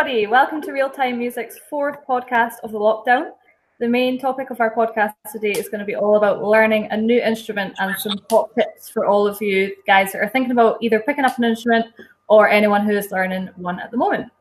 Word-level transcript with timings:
everybody. 0.00 0.26
Welcome 0.26 0.62
to 0.62 0.72
Real 0.72 0.88
Time 0.88 1.18
Music's 1.18 1.58
fourth 1.68 1.96
podcast 2.08 2.54
of 2.62 2.72
the 2.72 2.78
lockdown. 2.78 3.32
The 3.80 3.86
main 3.86 4.18
topic 4.18 4.48
of 4.48 4.58
our 4.58 4.74
podcast 4.74 5.12
today 5.30 5.50
is 5.50 5.68
going 5.68 5.80
to 5.80 5.84
be 5.84 5.94
all 5.94 6.16
about 6.16 6.42
learning 6.42 6.88
a 6.90 6.96
new 6.96 7.20
instrument 7.20 7.74
and 7.78 7.94
some 7.98 8.18
top 8.30 8.54
tips 8.54 8.88
for 8.88 9.04
all 9.04 9.26
of 9.26 9.42
you 9.42 9.76
guys 9.86 10.12
that 10.12 10.22
are 10.22 10.28
thinking 10.30 10.52
about 10.52 10.82
either 10.82 11.00
picking 11.00 11.26
up 11.26 11.36
an 11.36 11.44
instrument 11.44 11.84
or 12.30 12.48
anyone 12.48 12.86
who 12.86 12.96
is 12.96 13.10
learning 13.10 13.50
one 13.56 13.78
at 13.78 13.90
the 13.90 13.98
moment. 13.98 14.32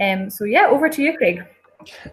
Um, 0.00 0.30
so, 0.30 0.44
yeah, 0.44 0.68
over 0.68 0.88
to 0.88 1.02
you, 1.02 1.16
Craig. 1.16 1.42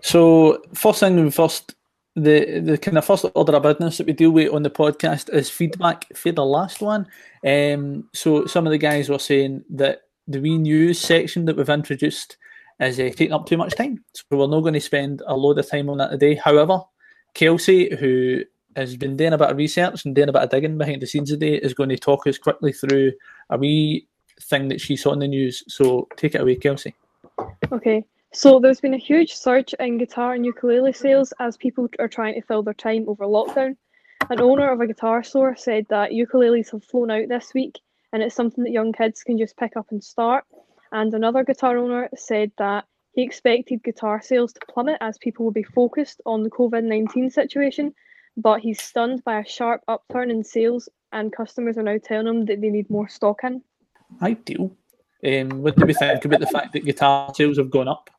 So, 0.02 0.64
first 0.74 1.02
thing 1.02 1.30
first, 1.30 1.76
the 2.16 2.60
the 2.60 2.78
kind 2.80 2.98
of 2.98 3.06
first 3.06 3.24
order 3.36 3.56
of 3.56 3.62
business 3.62 4.00
that 4.00 4.08
we 4.08 4.14
deal 4.14 4.32
with 4.32 4.52
on 4.52 4.64
the 4.64 4.72
podcast 4.72 5.32
is 5.32 5.48
feedback 5.48 6.08
for 6.16 6.32
the 6.32 6.44
last 6.44 6.82
one. 6.82 7.06
Um, 7.46 8.10
so, 8.16 8.48
some 8.48 8.66
of 8.66 8.72
the 8.72 8.80
guys 8.80 9.10
were 9.10 9.20
saying 9.20 9.64
that 9.70 10.02
the 10.28 10.40
we 10.40 10.58
news 10.58 11.00
section 11.00 11.46
that 11.46 11.56
wee've 11.56 11.70
introduced 11.70 12.38
is 12.80 13.00
uh, 13.00 13.04
taking 13.04 13.34
up 13.34 13.46
too 13.46 13.58
much 13.58 13.76
time. 13.76 14.04
So 14.14 14.24
we're 14.32 14.48
not 14.48 14.62
going 14.62 14.74
to 14.74 14.82
spend 14.82 15.22
a 15.28 15.36
load 15.36 15.60
of 15.60 15.70
time 15.70 15.90
on 15.90 15.98
that 15.98 16.12
today. 16.12 16.36
However, 16.36 16.82
Kelsey, 17.34 17.96
who 17.96 18.44
has 18.76 18.96
been 18.96 19.18
doing 19.18 19.34
a 19.34 19.38
bit 19.38 19.50
of 19.50 19.58
research 19.58 20.06
and 20.06 20.16
doing 20.16 20.30
a 20.30 20.34
bit 20.34 20.44
of 20.44 20.50
digging 20.50 20.78
behind 20.78 21.02
the 21.02 21.08
scenes 21.08 21.30
today, 21.30 21.56
is 21.56 21.74
going 21.74 21.90
to 21.90 21.98
talk 21.98 22.26
us 22.28 22.38
quickly 22.38 22.72
through 22.72 23.12
a 23.50 23.58
wee 23.58 24.08
thing 24.42 24.70
that 24.70 24.82
she 24.82 24.96
saw 24.96 25.12
in 25.14 25.20
the 25.20 25.28
news. 25.28 25.64
So 25.68 26.08
take 26.16 26.36
it 26.36 26.42
away, 26.42 26.56
Kelsey. 26.56 26.96
Okay. 27.72 28.06
So 28.32 28.60
there's 28.60 28.80
been 28.80 28.94
a 28.94 28.98
huge 28.98 29.34
surge 29.34 29.74
in 29.80 29.98
guitar 29.98 30.34
and 30.34 30.46
ukulele 30.46 30.94
sales 30.94 31.34
as 31.40 31.58
people 31.58 31.90
are 31.98 32.08
trying 32.08 32.36
to 32.36 32.42
fill 32.42 32.62
their 32.62 32.76
time 32.76 33.06
over 33.08 33.26
lockdown. 33.26 33.76
An 34.30 34.40
owner 34.40 34.72
of 34.72 34.82
a 34.82 34.88
guitar 34.88 35.24
store 35.24 35.56
said 35.56 35.88
that 35.90 36.12
ukuleles 36.12 36.72
have 36.72 36.84
flown 36.84 37.10
out 37.10 37.28
this 37.28 37.54
week 37.56 37.80
and 38.14 38.22
it's 38.22 38.36
something 38.36 38.64
that 38.64 38.72
young 38.72 38.94
kids 38.94 39.24
can 39.24 39.38
just 39.38 39.58
pick 39.58 39.76
up 39.76 39.88
and 39.92 40.04
start. 40.04 40.46
And 40.92 41.14
another 41.14 41.44
guitar 41.44 41.78
owner 41.78 42.10
said 42.16 42.52
that 42.58 42.86
he 43.14 43.24
expected 43.24 43.84
guitar 43.84 44.22
sales 44.22 44.54
to 44.54 44.60
plummet 44.70 44.98
as 45.02 45.18
people 45.18 45.46
will 45.46 45.52
be 45.52 45.64
focused 45.64 46.22
on 46.26 46.44
the 46.44 46.50
COVID 46.50 46.84
19 46.84 47.30
situation, 47.30 47.94
but 48.38 48.62
he's 48.62 48.82
stunned 48.82 49.24
by 49.24 49.40
a 49.40 49.46
sharp 49.46 49.82
upturn 49.88 50.32
in 50.32 50.44
sales, 50.44 50.90
and 51.12 51.34
customers 51.34 51.78
are 51.78 51.84
now 51.84 51.98
telling 51.98 52.28
him 52.28 52.46
that 52.46 52.62
they 52.62 52.70
need 52.70 52.90
more 52.90 53.10
stock 53.10 53.40
in. 53.44 53.62
Ideal. 54.22 54.72
Um, 55.26 55.62
what 55.62 55.76
do 55.76 55.86
we 55.86 55.94
think 55.94 56.24
about 56.24 56.40
the 56.40 56.48
fact 56.48 56.74
that 56.74 56.86
guitar 56.86 57.34
sales 57.36 57.58
have 57.58 57.70
gone 57.70 57.88
up? 57.88 58.10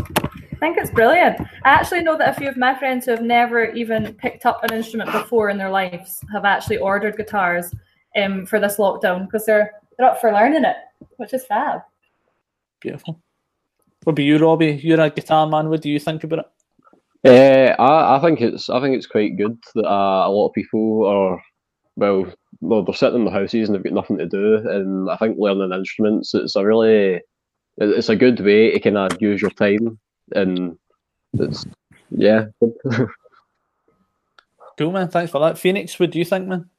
I 0.00 0.56
think 0.58 0.78
it's 0.78 0.90
brilliant. 0.90 1.40
I 1.40 1.70
actually 1.70 2.02
know 2.02 2.16
that 2.16 2.36
a 2.36 2.38
few 2.38 2.48
of 2.48 2.56
my 2.56 2.78
friends 2.78 3.04
who 3.04 3.10
have 3.12 3.22
never 3.22 3.70
even 3.72 4.14
picked 4.14 4.46
up 4.46 4.64
an 4.64 4.72
instrument 4.72 5.12
before 5.12 5.50
in 5.50 5.58
their 5.58 5.70
lives 5.70 6.22
have 6.32 6.44
actually 6.44 6.78
ordered 6.78 7.16
guitars 7.16 7.74
um, 8.16 8.46
for 8.46 8.58
this 8.58 8.76
lockdown 8.76 9.26
because 9.26 9.44
they're 9.44 9.72
they're 9.98 10.08
up 10.08 10.20
for 10.20 10.32
learning 10.32 10.64
it, 10.64 10.76
which 11.18 11.34
is 11.34 11.44
fab. 11.44 11.80
Beautiful. 12.80 13.20
What 14.04 14.12
about 14.12 14.22
you, 14.22 14.38
Robbie? 14.38 14.80
You're 14.82 15.00
a 15.00 15.10
guitar 15.10 15.46
man. 15.46 15.68
What 15.68 15.82
do 15.82 15.90
you 15.90 15.98
think 15.98 16.24
about 16.24 16.40
it? 16.40 16.46
Uh, 17.22 17.82
I, 17.82 18.16
I 18.16 18.20
think 18.20 18.40
it's 18.40 18.70
I 18.70 18.80
think 18.80 18.96
it's 18.96 19.06
quite 19.06 19.36
good 19.36 19.58
that 19.74 19.86
uh, 19.86 20.26
a 20.26 20.30
lot 20.30 20.48
of 20.48 20.54
people 20.54 21.06
are 21.06 21.42
well, 21.96 22.32
well 22.62 22.82
they're 22.82 22.94
sitting 22.94 23.20
in 23.20 23.24
their 23.26 23.34
houses 23.34 23.68
and 23.68 23.76
they've 23.76 23.84
got 23.84 23.92
nothing 23.92 24.16
to 24.18 24.26
do, 24.26 24.56
and 24.56 25.10
I 25.10 25.16
think 25.16 25.36
learning 25.38 25.76
instruments 25.76 26.34
it's 26.34 26.56
a 26.56 26.64
really 26.64 27.20
it's 27.76 28.08
a 28.08 28.16
good 28.16 28.40
way 28.40 28.70
to 28.72 28.80
kind 28.80 28.96
of 28.96 29.20
use 29.20 29.42
your 29.42 29.50
time, 29.50 29.98
and 30.34 30.78
it's 31.34 31.66
yeah. 32.10 32.46
cool 34.78 34.92
man, 34.92 35.08
thanks 35.08 35.30
for 35.30 35.40
that. 35.40 35.58
Phoenix, 35.58 36.00
what 36.00 36.10
do 36.10 36.18
you 36.18 36.24
think, 36.24 36.48
man? 36.48 36.70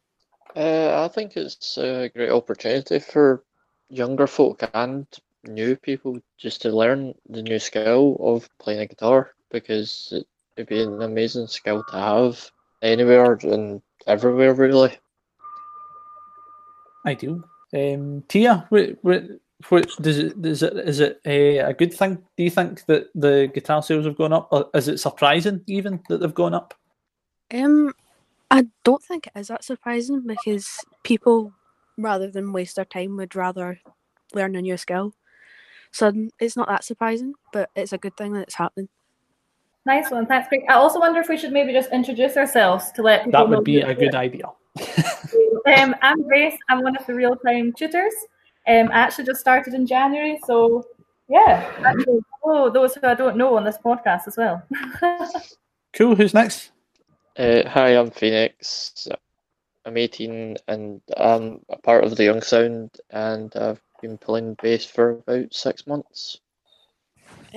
Uh, 0.56 1.06
I 1.06 1.08
think 1.08 1.38
it's 1.38 1.78
a 1.78 2.10
great 2.10 2.32
opportunity 2.32 2.98
for 3.00 3.44
younger 3.90 4.28
folk 4.28 4.68
and 4.74 5.06
new 5.48 5.76
people 5.76 6.20
just 6.38 6.62
to 6.62 6.76
learn 6.76 7.14
the 7.30 7.42
new 7.42 7.60
skill 7.60 8.18
of 8.20 8.50
playing 8.60 8.82
a 8.82 8.88
guitar 8.88 9.34
because 9.50 10.10
it 10.12 10.28
would 10.58 10.68
be 10.68 10.82
an 10.82 11.02
amazing 11.02 11.48
skill 11.48 11.84
to 11.90 11.96
have 11.98 12.52
anywhere 12.82 13.34
and 13.44 13.82
everywhere, 14.08 14.54
really. 14.54 14.98
I 17.06 17.14
do. 17.14 17.44
Um, 17.74 18.24
Tia, 18.28 18.66
what, 18.70 18.98
what, 19.02 19.24
what 19.70 19.90
does 20.02 20.20
it, 20.20 20.46
is 20.46 20.64
it, 20.64 20.74
is 20.78 21.00
it 21.00 21.22
a, 21.26 21.58
a 21.60 21.74
good 21.74 21.94
thing? 21.94 22.16
Do 22.38 22.44
you 22.44 22.50
think 22.50 22.86
that 22.86 23.10
the 23.16 23.50
guitar 23.54 23.82
sales 23.82 24.06
have 24.06 24.18
gone 24.18 24.34
up? 24.34 24.50
Or 24.52 24.70
is 24.74 24.88
it 24.88 25.00
surprising 25.00 25.62
even 25.68 26.02
that 26.10 26.20
they've 26.20 26.34
gone 26.34 26.54
up? 26.54 26.74
Um, 27.54 27.94
I 28.50 28.68
don't 28.84 29.04
think 29.04 29.28
it 29.28 29.40
is 29.40 29.48
that 29.48 29.64
surprising 29.64 30.26
because 30.26 30.84
people, 31.04 31.54
rather 31.98 32.30
than 32.30 32.54
waste 32.54 32.76
their 32.76 32.86
time, 32.86 33.18
would 33.18 33.36
rather 33.36 33.80
learn 34.34 34.56
a 34.56 34.62
new 34.62 34.78
skill. 34.78 35.14
So 35.92 36.12
it's 36.40 36.56
not 36.56 36.68
that 36.70 36.84
surprising, 36.84 37.34
but 37.52 37.70
it's 37.76 37.94
a 37.94 37.98
good 37.98 38.16
thing 38.18 38.34
that 38.34 38.44
it's 38.44 38.56
happening. 38.56 38.90
Nice 39.86 40.12
one, 40.12 40.26
thanks, 40.28 40.48
Craig. 40.48 40.64
I 40.70 40.74
also 40.74 41.00
wonder 41.00 41.20
if 41.20 41.28
we 41.28 41.38
should 41.38 41.52
maybe 41.52 41.74
just 41.74 41.92
introduce 41.92 42.38
ourselves 42.38 42.92
to 42.92 43.02
let 43.02 43.32
that 43.32 43.50
would 43.50 43.64
be 43.64 43.82
a 43.82 43.96
good 43.96 44.14
idea. 44.14 44.46
um, 45.78 45.96
I'm 46.02 46.22
Grace. 46.28 46.58
I'm 46.70 46.84
one 46.84 46.96
of 46.96 47.06
the 47.06 47.16
real-time 47.16 47.74
tutors. 47.74 48.14
Um, 48.68 48.90
I 48.92 49.00
actually 49.00 49.26
just 49.26 49.40
started 49.40 49.74
in 49.74 49.88
January, 49.88 50.40
so 50.46 50.86
yeah. 51.28 51.72
Actually, 51.84 52.20
oh, 52.44 52.70
those 52.70 52.94
who 52.94 53.08
I 53.08 53.16
don't 53.16 53.38
know 53.38 53.58
on 53.58 53.64
this 53.64 53.78
podcast 53.84 54.28
as 54.28 54.38
well. 54.38 54.62
cool. 55.94 56.16
Who's 56.16 56.34
next? 56.34 56.72
Uh, 57.38 57.68
hi, 57.68 57.98
I'm 57.98 58.12
Phoenix. 58.12 59.08
I'm 59.86 59.98
18 59.98 60.58
and 60.68 61.02
I'm 61.18 61.62
a 61.70 61.78
part 61.78 62.04
of 62.04 62.16
the 62.16 62.26
Young 62.26 62.42
Sound, 62.42 62.92
and 63.10 63.52
I've 63.56 63.82
been 64.02 64.18
playing 64.18 64.58
bass 64.62 64.86
for 64.86 65.12
about 65.12 65.54
six 65.54 65.86
months. 65.88 66.40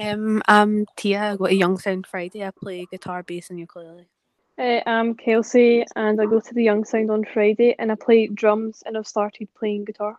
Um, 0.00 0.42
I'm 0.46 0.86
Tia. 0.96 1.32
I 1.32 1.36
go 1.36 1.46
to 1.46 1.54
Young 1.54 1.78
Sound 1.78 2.06
Friday. 2.06 2.44
I 2.44 2.50
play 2.50 2.86
guitar, 2.90 3.22
bass, 3.22 3.50
and 3.50 3.58
ukulele. 3.58 4.06
Uh, 4.58 4.80
I'm 4.86 5.14
Kelsey, 5.14 5.84
and 5.96 6.20
I 6.20 6.26
go 6.26 6.38
to 6.38 6.54
the 6.54 6.62
Young 6.62 6.84
Sound 6.84 7.10
on 7.10 7.24
Friday, 7.24 7.74
and 7.78 7.90
I 7.90 7.96
play 7.96 8.28
drums, 8.28 8.82
and 8.86 8.96
I've 8.96 9.06
started 9.06 9.48
playing 9.54 9.86
guitar. 9.86 10.18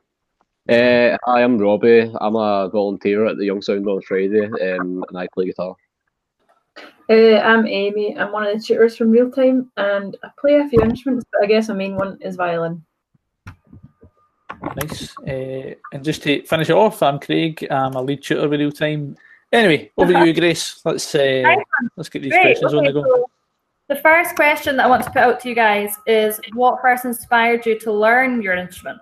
Uh, 0.68 1.16
hi, 1.24 1.44
I'm 1.44 1.58
Robbie. 1.58 2.12
I'm 2.20 2.36
a 2.36 2.70
volunteer 2.70 3.28
at 3.28 3.38
the 3.38 3.46
Young 3.46 3.62
Sound 3.62 3.88
on 3.88 4.02
Friday, 4.02 4.46
um, 4.46 5.06
and 5.08 5.18
I 5.18 5.28
play 5.34 5.46
guitar. 5.46 5.76
Uh, 7.10 7.38
I'm 7.38 7.68
Amy. 7.68 8.18
I'm 8.18 8.32
one 8.32 8.48
of 8.48 8.54
the 8.54 8.62
tutors 8.62 8.98
from 8.98 9.12
Real 9.12 9.30
Time, 9.30 9.72
and 9.78 10.18
I 10.24 10.30
play 10.40 10.56
a 10.56 10.68
few 10.68 10.82
instruments, 10.82 11.26
but 11.32 11.44
I 11.44 11.48
guess 11.48 11.70
my 11.70 11.76
main 11.76 11.96
one 11.96 12.18
is 12.22 12.36
violin. 12.36 12.84
Nice. 14.62 15.18
Uh, 15.20 15.76
and 15.94 16.04
just 16.04 16.24
to 16.24 16.42
finish 16.44 16.70
it 16.70 16.76
off, 16.76 17.02
I'm 17.02 17.20
Craig. 17.20 17.66
I'm 17.70 17.94
a 17.94 18.02
lead 18.02 18.24
tutor 18.24 18.48
with 18.48 18.60
Real 18.60 18.72
Time. 18.72 19.18
Anyway, 19.52 19.92
over 19.98 20.14
to 20.14 20.26
you, 20.26 20.34
Grace. 20.40 20.82
Let's 20.84 21.14
uh, 21.16 21.56
let's 21.96 22.10
get 22.10 22.22
these 22.22 22.32
Great. 22.32 22.44
questions 22.44 22.74
okay, 22.74 22.78
on 22.78 22.84
the 22.84 22.94
go. 22.94 23.04
So 23.04 23.30
the 23.88 23.96
first 23.98 24.36
question 24.36 24.78
that 24.78 24.86
I 24.86 24.90
want 24.90 25.04
to 25.04 25.10
put 25.10 25.22
out 25.22 25.40
to 25.42 25.50
you 25.50 25.56
guys 25.56 25.96
is: 26.08 26.40
What 26.54 26.82
first 26.82 27.06
inspired 27.06 27.66
you 27.66 27.80
to 27.80 27.92
learn 27.92 28.42
your 28.42 28.56
instrument? 28.56 29.00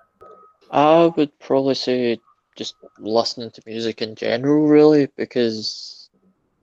I 0.72 1.12
would 1.16 1.38
probably 1.40 1.76
say 1.76 2.20
just 2.56 2.76
listening 3.00 3.52
to 3.52 3.62
music 3.66 4.02
in 4.02 4.16
general, 4.16 4.68
really, 4.68 5.08
because 5.16 6.10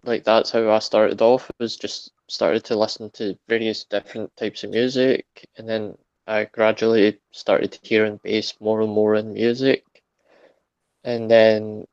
like 0.05 0.25
that's 0.25 0.51
how 0.51 0.71
I 0.71 0.79
started 0.79 1.21
off. 1.23 1.51
Was 1.59 1.77
just 1.77 2.13
started 2.29 2.65
to 2.65 2.77
listen 2.77 3.11
to 3.11 3.37
various 3.49 3.85
different 3.85 4.35
types 4.37 4.65
of 4.65 4.71
music, 4.71 5.25
and 5.57 5.69
then 5.69 5.97
I 6.31 6.45
gradually 6.45 7.19
started 7.33 7.77
hearing 7.83 8.21
bass 8.23 8.55
more 8.61 8.83
and 8.83 8.93
more 8.93 9.17
in 9.17 9.33
music, 9.33 9.85
and 11.03 11.29
then 11.29 11.89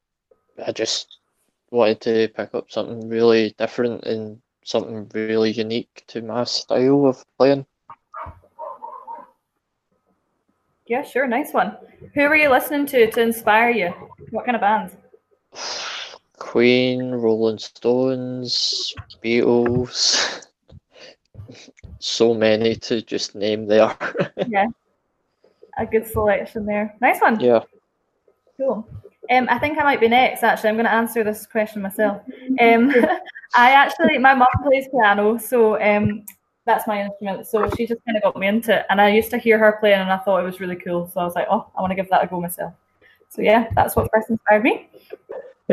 I 0.63 0.71
just 0.73 1.17
wanted 1.71 2.01
to 2.01 2.27
pick 2.27 2.53
up 2.53 2.69
something 2.69 3.09
really 3.09 3.55
different 3.57 4.03
and 4.03 4.39
something 4.63 5.09
really 5.11 5.49
unique 5.49 6.03
to 6.09 6.21
my 6.21 6.43
style 6.43 7.07
of 7.07 7.25
playing. 7.39 7.65
Yeah, 10.85 11.01
sure, 11.01 11.25
nice 11.25 11.51
one. 11.51 11.75
Who 12.13 12.21
were 12.21 12.35
you 12.35 12.49
listening 12.49 12.85
to 12.93 13.09
to 13.09 13.21
inspire 13.21 13.71
you? 13.71 13.89
What 14.29 14.45
kind 14.45 14.55
of 14.55 14.61
bands? 14.61 14.95
Queen, 16.37 17.09
Rolling 17.09 17.57
Stones, 17.57 18.93
Beatles. 19.23 20.45
so 21.99 22.33
many 22.33 22.75
to 22.75 23.01
just 23.01 23.35
name 23.35 23.67
there. 23.67 23.95
yeah. 24.47 24.67
A 25.77 25.85
good 25.85 26.07
selection 26.07 26.65
there. 26.65 26.95
Nice 27.01 27.21
one. 27.21 27.39
Yeah. 27.39 27.61
Cool. 28.57 28.87
Um, 29.29 29.47
I 29.49 29.59
think 29.59 29.77
I 29.77 29.83
might 29.83 29.99
be 29.99 30.07
next. 30.07 30.43
Actually, 30.43 30.69
I'm 30.69 30.75
going 30.75 30.85
to 30.85 30.93
answer 30.93 31.23
this 31.23 31.45
question 31.45 31.81
myself. 31.81 32.21
Um, 32.59 32.93
I 33.55 33.71
actually, 33.71 34.17
my 34.17 34.33
mum 34.33 34.47
plays 34.63 34.87
piano, 34.89 35.37
so 35.37 35.81
um, 35.81 36.25
that's 36.65 36.87
my 36.87 37.01
instrument. 37.03 37.47
So 37.47 37.69
she 37.75 37.85
just 37.85 38.03
kind 38.05 38.17
of 38.17 38.23
got 38.23 38.37
me 38.37 38.47
into 38.47 38.79
it, 38.79 38.85
and 38.89 39.01
I 39.01 39.09
used 39.09 39.29
to 39.31 39.37
hear 39.37 39.57
her 39.59 39.77
playing, 39.79 39.99
and 39.99 40.11
I 40.11 40.17
thought 40.17 40.39
it 40.39 40.45
was 40.45 40.59
really 40.59 40.75
cool. 40.75 41.09
So 41.13 41.19
I 41.19 41.23
was 41.23 41.35
like, 41.35 41.47
oh, 41.49 41.67
I 41.75 41.81
want 41.81 41.91
to 41.91 41.95
give 41.95 42.09
that 42.09 42.23
a 42.23 42.27
go 42.27 42.39
myself. 42.39 42.73
So 43.29 43.41
yeah, 43.41 43.67
that's 43.75 43.95
what 43.95 44.09
first 44.13 44.29
inspired 44.29 44.63
me. 44.63 44.89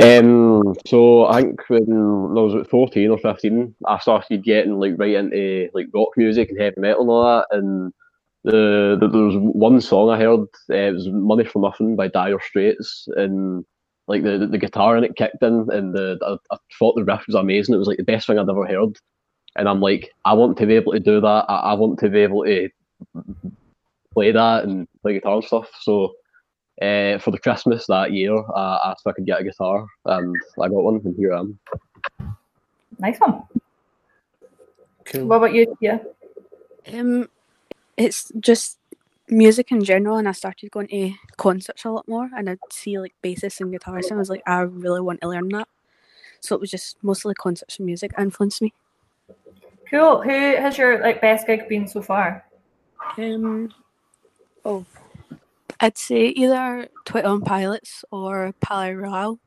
Um, 0.01 0.75
so 0.87 1.27
I 1.27 1.43
think 1.43 1.61
when 1.71 1.85
I 1.93 2.43
was 2.43 2.57
at 2.57 2.71
14 2.71 3.11
or 3.11 3.19
15, 3.19 3.77
I 3.87 3.99
started 4.01 4.45
getting 4.45 4.81
like 4.81 4.95
right 4.99 5.15
into 5.15 5.71
like 5.75 5.87
rock 5.95 6.11
music 6.17 6.51
and 6.51 6.61
heavy 6.61 6.81
metal 6.81 7.03
and 7.03 7.11
all 7.11 7.25
that. 7.25 7.47
And 7.57 7.95
the, 8.45 8.99
the 9.01 9.09
there 9.09 9.23
was 9.23 9.37
one 9.39 9.81
song 9.81 10.11
I 10.11 10.19
heard. 10.19 10.41
Uh, 10.71 10.75
it 10.75 10.95
was 10.95 11.09
"Money 11.09 11.45
for 11.45 11.63
Nothing" 11.63 11.97
by 11.97 12.09
Dire 12.09 12.41
Straits, 12.41 13.09
and 13.17 13.65
like 14.09 14.25
the, 14.25 14.39
the, 14.39 14.49
the 14.49 14.59
guitar 14.59 14.97
in 14.99 15.05
it 15.05 15.17
kicked 15.17 15.43
in, 15.43 15.69
and 15.73 15.95
the 15.95 16.19
I, 16.27 16.55
I 16.55 16.59
thought 16.79 16.97
the 16.97 17.05
riff 17.05 17.27
was 17.29 17.37
amazing. 17.37 17.75
It 17.75 17.79
was 17.79 17.89
like 17.89 17.99
the 17.99 18.05
best 18.05 18.27
thing 18.27 18.39
I'd 18.39 18.51
ever 18.51 18.67
heard, 18.67 18.99
and 19.57 19.69
I'm 19.69 19.81
like, 19.81 20.11
I 20.25 20.35
want 20.35 20.59
to 20.59 20.67
be 20.67 20.75
able 20.77 20.93
to 20.95 21.01
do 21.01 21.21
that. 21.23 21.47
I, 21.49 21.57
I 21.57 21.75
want 21.75 22.01
to 22.01 22.11
be 22.11 22.21
able 22.21 22.45
to 22.45 22.69
play 24.15 24.33
that 24.33 24.65
and 24.65 24.89
play 25.03 25.15
guitar 25.15 25.37
and 25.37 25.45
stuff. 25.45 25.71
So. 25.83 26.15
Uh, 26.83 27.19
for 27.19 27.31
the 27.31 27.39
Christmas 27.39 27.87
that 27.87 28.13
year, 28.13 28.37
I 28.55 28.81
asked 28.87 29.03
if 29.03 29.07
I 29.07 29.13
could 29.13 29.27
get 29.27 29.41
a 29.41 29.45
guitar, 29.45 29.87
and 30.07 30.35
I 30.61 30.69
got 30.69 30.83
one, 30.83 31.01
and 31.05 31.17
here 31.17 31.33
I 31.33 31.41
am. 31.41 31.59
Nice 32.99 33.19
one. 33.19 33.45
Cool. 35.05 35.27
What 35.27 35.37
about 35.37 35.55
you? 35.55 35.77
Yeah. 35.81 35.99
Um, 36.93 37.29
it's 37.97 38.33
just 38.41 38.79
music 39.29 39.71
in 39.71 39.85
general, 39.85 40.17
and 40.17 40.29
I 40.29 40.33
started 40.33 40.71
going 40.73 40.89
to 40.89 41.13
concerts 41.37 41.85
a 41.85 41.91
lot 41.91 42.09
more, 42.09 42.29
and 42.37 42.51
I'd 42.51 42.59
see 42.71 42.99
like 42.99 43.15
bassists 43.23 43.61
and 43.61 43.73
guitarists, 43.73 44.11
and 44.11 44.15
I 44.15 44.19
was 44.19 44.31
like, 44.31 44.43
I 44.47 44.61
really 44.61 45.01
want 45.01 45.21
to 45.21 45.29
learn 45.29 45.49
that. 45.51 45.69
So 46.41 46.55
it 46.55 46.61
was 46.61 46.71
just 46.71 46.97
mostly 47.03 47.35
concerts 47.35 47.79
and 47.79 47.87
music 47.87 48.13
influenced 48.19 48.61
me. 48.61 48.75
Cool. 49.89 50.23
Who 50.23 50.31
has 50.31 50.77
your 50.77 51.01
like 51.01 51.21
best 51.21 51.47
gig 51.47 51.69
been 51.69 51.87
so 51.87 52.03
far? 52.03 52.45
Um, 53.17 53.73
oh, 54.65 54.85
I'd 55.85 55.99
say 55.99 56.29
either 56.29 56.89
Twenty 57.05 57.29
One 57.29 57.43
Pilots 57.43 58.07
or 58.11 58.55
Palais 58.63 58.95
Royale. 58.95 59.39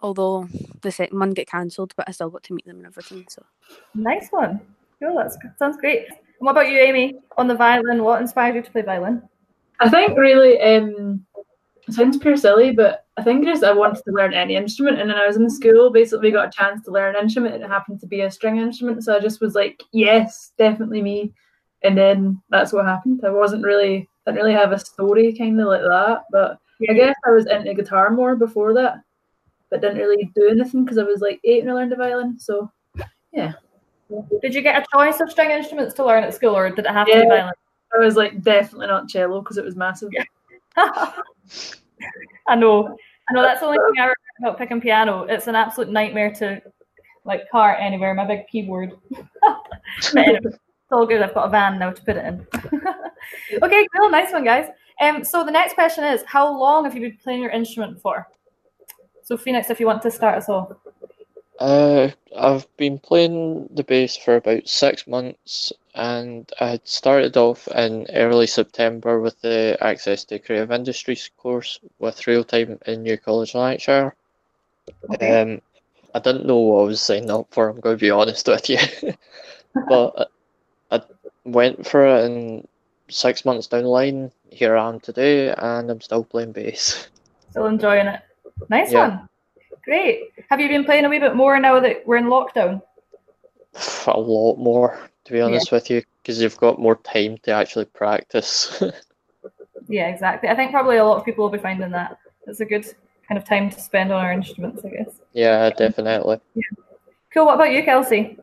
Although 0.00 0.46
the 0.82 0.92
second 0.92 1.18
one 1.18 1.30
get 1.30 1.48
cancelled, 1.48 1.94
but 1.96 2.06
I 2.06 2.12
still 2.12 2.28
got 2.28 2.42
to 2.44 2.52
meet 2.52 2.66
them 2.66 2.76
and 2.76 2.86
everything. 2.86 3.24
So 3.30 3.42
Nice 3.94 4.28
one. 4.28 4.60
Cool. 5.00 5.16
That 5.16 5.32
sounds 5.58 5.78
great. 5.78 6.06
And 6.08 6.18
what 6.40 6.50
about 6.50 6.68
you, 6.70 6.78
Amy? 6.78 7.14
On 7.38 7.48
the 7.48 7.54
violin, 7.54 8.04
what 8.04 8.20
inspired 8.20 8.56
you 8.56 8.62
to 8.62 8.70
play 8.70 8.82
violin? 8.82 9.22
I 9.80 9.88
think 9.88 10.18
really, 10.18 10.60
um, 10.60 11.24
it 11.88 11.94
sounds 11.94 12.18
pure 12.18 12.36
silly, 12.36 12.72
but 12.72 13.06
I 13.16 13.22
think 13.22 13.46
just 13.46 13.64
I 13.64 13.72
wanted 13.72 14.04
to 14.04 14.12
learn 14.12 14.34
any 14.34 14.54
instrument, 14.54 15.00
and 15.00 15.08
then 15.08 15.16
I 15.16 15.26
was 15.26 15.38
in 15.38 15.48
school. 15.48 15.90
Basically, 15.90 16.30
got 16.30 16.48
a 16.48 16.50
chance 16.50 16.84
to 16.84 16.90
learn 16.90 17.16
an 17.16 17.22
instrument, 17.22 17.54
and 17.54 17.64
it 17.64 17.70
happened 17.70 18.00
to 18.00 18.06
be 18.06 18.20
a 18.20 18.30
string 18.30 18.58
instrument. 18.58 19.02
So 19.02 19.16
I 19.16 19.20
just 19.20 19.40
was 19.40 19.54
like, 19.54 19.82
yes, 19.92 20.52
definitely 20.58 21.00
me. 21.00 21.32
And 21.82 21.96
then 21.96 22.42
that's 22.50 22.74
what 22.74 22.84
happened. 22.84 23.22
I 23.24 23.30
wasn't 23.30 23.64
really, 23.64 24.10
didn't 24.26 24.44
really 24.44 24.54
have 24.54 24.72
a 24.72 24.78
story 24.78 25.32
kind 25.32 25.60
of 25.60 25.68
like 25.68 25.82
that, 25.82 26.24
but 26.30 26.58
I 26.88 26.92
guess 26.92 27.14
I 27.24 27.30
was 27.30 27.46
into 27.46 27.74
guitar 27.74 28.10
more 28.10 28.36
before 28.36 28.74
that, 28.74 29.02
but 29.70 29.80
didn't 29.80 29.98
really 29.98 30.30
do 30.34 30.48
anything 30.48 30.84
because 30.84 30.98
I 30.98 31.04
was 31.04 31.20
like 31.20 31.40
eight 31.44 31.62
and 31.62 31.70
I 31.70 31.74
learned 31.74 31.92
the 31.92 31.96
violin. 31.96 32.38
So 32.38 32.70
yeah, 33.32 33.52
Did 34.42 34.54
you 34.54 34.62
get 34.62 34.82
a 34.82 34.86
choice 34.92 35.20
of 35.20 35.30
string 35.30 35.50
instruments 35.50 35.94
to 35.94 36.04
learn 36.04 36.24
at 36.24 36.34
school, 36.34 36.56
or 36.56 36.68
did 36.70 36.86
it 36.86 36.90
have 36.90 37.06
to 37.06 37.12
be 37.12 37.28
violin? 37.28 37.52
I 37.94 37.98
was 37.98 38.16
like 38.16 38.42
definitely 38.42 38.88
not 38.88 39.08
cello 39.08 39.40
because 39.40 39.58
it 39.58 39.64
was 39.64 39.76
massive. 39.76 40.10
I 40.76 42.54
know. 42.56 42.96
I 43.28 43.34
know 43.34 43.42
that's 43.42 43.60
the 43.60 43.66
only 43.66 43.78
thing 43.78 44.00
I 44.00 44.02
remember 44.02 44.14
about 44.40 44.58
picking 44.58 44.80
piano. 44.80 45.22
It's 45.24 45.46
an 45.46 45.54
absolute 45.54 45.90
nightmare 45.90 46.32
to 46.34 46.62
like 47.24 47.50
cart 47.50 47.78
anywhere, 47.80 48.14
my 48.14 48.24
big 48.24 48.46
keyboard. 48.48 48.92
but 49.10 50.16
anyway, 50.16 50.40
it's 50.44 50.58
all 50.92 51.06
good. 51.06 51.22
I've 51.22 51.34
got 51.34 51.46
a 51.46 51.50
van 51.50 51.78
now 51.78 51.90
to 51.90 52.02
put 52.02 52.16
it 52.16 52.24
in. 52.24 52.46
okay, 53.62 53.86
cool, 53.96 54.10
nice 54.10 54.32
one, 54.32 54.44
guys. 54.44 54.68
Um, 55.00 55.24
so 55.24 55.44
the 55.44 55.50
next 55.50 55.74
question 55.74 56.04
is, 56.04 56.22
how 56.26 56.58
long 56.58 56.84
have 56.84 56.94
you 56.94 57.00
been 57.02 57.18
playing 57.22 57.42
your 57.42 57.50
instrument 57.50 58.00
for? 58.00 58.28
So 59.22 59.36
Phoenix, 59.36 59.70
if 59.70 59.80
you 59.80 59.86
want 59.86 60.02
to 60.02 60.10
start 60.10 60.38
us 60.38 60.48
off. 60.48 60.72
Uh, 61.58 62.10
I've 62.36 62.66
been 62.76 62.98
playing 62.98 63.68
the 63.72 63.82
bass 63.82 64.16
for 64.16 64.36
about 64.36 64.68
six 64.68 65.06
months, 65.06 65.72
and 65.94 66.50
I 66.60 66.68
had 66.68 66.86
started 66.86 67.36
off 67.36 67.66
in 67.68 68.06
early 68.12 68.46
September 68.46 69.20
with 69.20 69.40
the 69.40 69.76
Access 69.80 70.24
to 70.26 70.38
Creative 70.38 70.70
Industries 70.70 71.30
course 71.38 71.80
with 71.98 72.26
Real 72.26 72.44
Time 72.44 72.78
in 72.86 73.02
New 73.02 73.16
College, 73.16 73.54
Lanarkshire. 73.54 74.14
Okay. 75.10 75.40
Um, 75.40 75.62
I 76.14 76.18
didn't 76.18 76.46
know 76.46 76.58
what 76.58 76.82
I 76.82 76.84
was 76.84 77.00
signing 77.00 77.30
up 77.30 77.46
for. 77.50 77.68
I'm 77.68 77.80
going 77.80 77.96
to 77.96 78.00
be 78.00 78.10
honest 78.10 78.46
with 78.46 78.68
you, 78.70 78.78
but 79.88 80.30
I, 80.90 80.96
I 80.96 81.02
went 81.44 81.86
for 81.86 82.06
it, 82.06 82.24
and 82.26 82.68
six 83.08 83.44
months 83.44 83.66
down 83.66 83.82
the 83.82 83.88
line, 83.88 84.32
here 84.50 84.76
I 84.76 84.88
am 84.88 85.00
today, 85.00 85.52
and 85.56 85.90
I'm 85.90 86.00
still 86.00 86.24
playing 86.24 86.52
bass. 86.52 87.08
Still 87.50 87.66
enjoying 87.66 88.06
it. 88.06 88.20
Nice 88.68 88.92
Yeah. 88.92 89.08
one. 89.08 89.28
Great. 89.84 90.32
Have 90.50 90.60
you 90.60 90.68
been 90.68 90.84
playing 90.84 91.04
a 91.04 91.08
wee 91.08 91.18
bit 91.18 91.36
more 91.36 91.58
now 91.60 91.78
that 91.80 92.06
we're 92.06 92.16
in 92.16 92.24
lockdown? 92.26 92.82
A 94.06 94.18
lot 94.18 94.56
more, 94.56 94.98
to 95.24 95.32
be 95.32 95.40
honest 95.40 95.70
with 95.70 95.90
you, 95.90 96.02
because 96.22 96.40
you've 96.40 96.56
got 96.56 96.78
more 96.80 96.96
time 96.96 97.38
to 97.42 97.50
actually 97.52 97.84
practice. 97.86 98.82
Yeah, 99.88 100.08
exactly. 100.08 100.48
I 100.48 100.56
think 100.56 100.72
probably 100.72 100.96
a 100.96 101.04
lot 101.04 101.16
of 101.18 101.24
people 101.24 101.44
will 101.44 101.50
be 101.52 101.58
finding 101.58 101.92
that 101.92 102.18
it's 102.48 102.58
a 102.58 102.64
good 102.64 102.84
kind 103.28 103.38
of 103.38 103.44
time 103.44 103.70
to 103.70 103.80
spend 103.80 104.10
on 104.10 104.24
our 104.24 104.32
instruments, 104.32 104.84
I 104.84 104.88
guess. 104.88 105.20
yeah, 105.32 105.70
definitely. 105.70 106.40
Cool. 107.32 107.46
What 107.46 107.54
about 107.54 107.70
you, 107.70 107.84
Kelsey? 107.84 108.36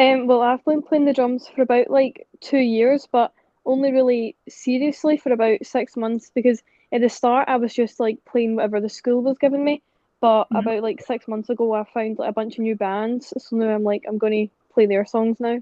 Um, 0.00 0.26
well, 0.26 0.42
I've 0.42 0.64
been 0.64 0.82
playing 0.82 1.04
the 1.04 1.12
drums 1.12 1.46
for 1.54 1.62
about 1.62 1.88
like 1.88 2.26
two 2.40 2.58
years, 2.58 3.06
but 3.12 3.32
only 3.64 3.92
really 3.92 4.36
seriously 4.48 5.16
for 5.16 5.32
about 5.32 5.64
six 5.64 5.96
months 5.96 6.30
because 6.34 6.62
at 6.92 7.00
the 7.00 7.08
start 7.08 7.48
I 7.48 7.56
was 7.56 7.72
just 7.72 8.00
like 8.00 8.18
playing 8.24 8.56
whatever 8.56 8.80
the 8.80 8.88
school 8.88 9.22
was 9.22 9.38
giving 9.38 9.64
me. 9.64 9.82
But 10.20 10.48
Mhm. 10.50 10.60
about 10.60 10.82
like 10.82 11.02
six 11.02 11.26
months 11.26 11.50
ago, 11.50 11.72
I 11.72 11.84
found 11.84 12.18
like 12.18 12.30
a 12.30 12.32
bunch 12.32 12.54
of 12.54 12.60
new 12.60 12.76
bands, 12.76 13.32
so 13.36 13.56
now 13.56 13.74
I'm 13.74 13.82
like 13.82 14.04
I'm 14.06 14.18
going 14.18 14.48
to 14.48 14.54
play 14.72 14.86
their 14.86 15.04
songs 15.04 15.40
now. 15.40 15.60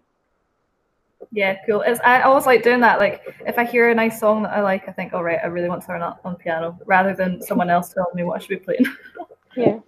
Yeah, 1.33 1.57
cool. 1.67 1.83
It's, 1.83 2.01
I 2.01 2.23
always 2.23 2.47
like 2.47 2.63
doing 2.63 2.81
that. 2.81 2.99
Like, 2.99 3.23
if 3.47 3.59
I 3.59 3.65
hear 3.65 3.91
a 3.91 3.95
nice 3.95 4.19
song 4.19 4.43
that 4.43 4.53
I 4.53 4.63
like, 4.63 4.89
I 4.89 4.93
think, 4.93 5.13
all 5.13 5.23
right, 5.23 5.39
I 5.43 5.47
really 5.47 5.69
want 5.69 5.83
to 5.83 5.89
learn 5.89 6.01
that 6.01 6.19
on 6.25 6.37
piano, 6.37 6.79
rather 6.87 7.15
than 7.15 7.41
someone 7.43 7.71
else 7.71 7.93
telling 7.93 8.15
me 8.15 8.23
what 8.25 8.37
I 8.37 8.39
should 8.41 8.49
be 8.49 8.57
playing. 8.57 8.87
Yeah. 9.57 9.81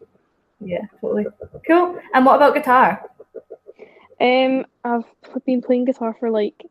yeah, 0.61 0.81
totally. 1.01 1.27
Cool. 1.67 1.99
And 2.15 2.27
what 2.27 2.35
about 2.35 2.55
guitar? 2.55 3.09
Um, 4.21 4.67
I've 4.83 5.05
been 5.47 5.63
playing 5.63 5.85
guitar 5.85 6.17
for 6.19 6.31
like 6.31 6.65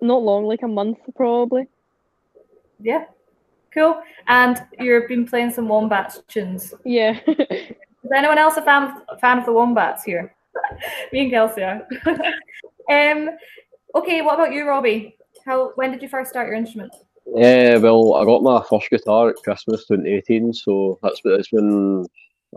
not 0.00 0.22
long, 0.22 0.44
like 0.44 0.62
a 0.62 0.68
month 0.68 0.98
probably. 1.16 1.66
Yeah. 2.80 3.04
Cool. 3.72 4.00
And 4.28 4.62
you've 4.78 5.08
been 5.08 5.26
playing 5.26 5.50
some 5.50 5.68
Wombats 5.68 6.22
tunes. 6.28 6.74
Yeah. 6.84 7.18
Is 7.26 8.10
anyone 8.14 8.38
else 8.38 8.56
a 8.56 8.62
fan 8.62 8.84
of, 8.84 9.02
a 9.08 9.18
fan 9.18 9.38
of 9.38 9.46
the 9.46 9.52
Wombats 9.52 10.04
here? 10.04 10.34
Me 11.12 11.22
and 11.22 11.30
Kelsey 11.30 11.62
are. 11.62 11.86
um, 12.90 13.30
okay, 13.94 14.22
what 14.22 14.34
about 14.34 14.52
you, 14.52 14.68
Robbie? 14.68 15.16
How 15.44 15.72
when 15.74 15.90
did 15.90 16.02
you 16.02 16.08
first 16.08 16.30
start 16.30 16.46
your 16.46 16.56
instrument? 16.56 16.94
Yeah, 17.26 17.78
well, 17.78 18.14
I 18.14 18.24
got 18.24 18.42
my 18.42 18.62
first 18.68 18.90
guitar 18.90 19.30
at 19.30 19.42
Christmas 19.42 19.86
2018, 19.86 20.52
so 20.52 20.98
that's 21.02 21.20
been, 21.22 21.32
it's 21.32 21.48
been 21.48 22.06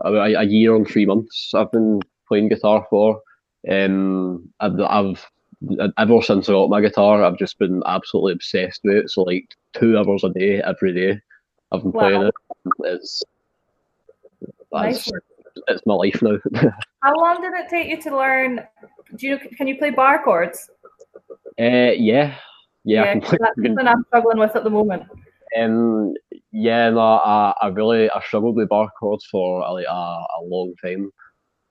about 0.00 0.30
a, 0.30 0.40
a 0.40 0.44
year 0.44 0.76
and 0.76 0.86
three 0.86 1.06
months 1.06 1.52
I've 1.54 1.72
been 1.72 2.00
playing 2.28 2.50
guitar 2.50 2.86
for. 2.90 3.20
Um, 3.68 4.50
I've, 4.60 4.78
I've 4.80 5.26
ever 5.98 6.22
since 6.22 6.48
I 6.48 6.52
got 6.52 6.70
my 6.70 6.80
guitar, 6.80 7.22
I've 7.22 7.38
just 7.38 7.58
been 7.58 7.82
absolutely 7.86 8.32
obsessed 8.32 8.80
with 8.84 8.96
it. 8.96 9.10
So 9.10 9.22
like 9.22 9.46
two 9.74 9.98
hours 9.98 10.24
a 10.24 10.30
day, 10.30 10.62
every 10.62 10.94
day, 10.94 11.20
I've 11.72 11.82
been 11.82 11.92
Wow. 11.92 12.00
playing 12.00 12.22
it. 12.22 12.34
It's 12.84 13.22
Nice 14.72 15.10
it's 15.66 15.82
my 15.86 15.94
life 15.94 16.20
now. 16.22 16.38
How 17.02 17.14
long 17.16 17.40
did 17.40 17.52
it 17.54 17.68
take 17.68 17.88
you 17.88 18.00
to 18.02 18.16
learn? 18.16 18.60
Do 19.16 19.26
you 19.26 19.38
can 19.56 19.66
you 19.66 19.76
play 19.76 19.90
bar 19.90 20.22
chords? 20.22 20.70
uh, 21.60 21.92
yeah, 21.96 22.36
yeah, 22.84 23.18
play. 23.20 23.38
that's 23.40 23.54
something 23.56 23.86
I'm 23.86 24.04
struggling 24.08 24.38
with 24.38 24.54
at 24.54 24.64
the 24.64 24.70
moment. 24.70 25.04
Um, 25.58 26.14
yeah, 26.52 26.90
no, 26.90 27.00
I, 27.00 27.54
I 27.62 27.68
really 27.68 28.10
I 28.10 28.20
struggled 28.22 28.56
with 28.56 28.68
bar 28.68 28.90
chords 28.98 29.26
for 29.30 29.60
like 29.72 29.86
a, 29.86 29.92
a 29.92 30.40
long 30.44 30.74
time. 30.82 31.10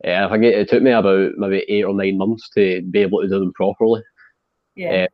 Uh, 0.06 0.26
I 0.26 0.30
think 0.32 0.44
it, 0.44 0.56
it 0.56 0.70
took 0.70 0.84
me 0.84 0.92
about 0.92 1.32
maybe 1.38 1.66
eight 1.68 1.84
or 1.84 1.94
nine 1.94 2.18
months 2.18 2.50
to 2.52 2.82
be 2.84 3.00
able 3.00 3.22
to 3.22 3.28
do 3.28 3.40
them 3.40 3.54
properly. 3.54 4.04
Yeah. 4.76 5.08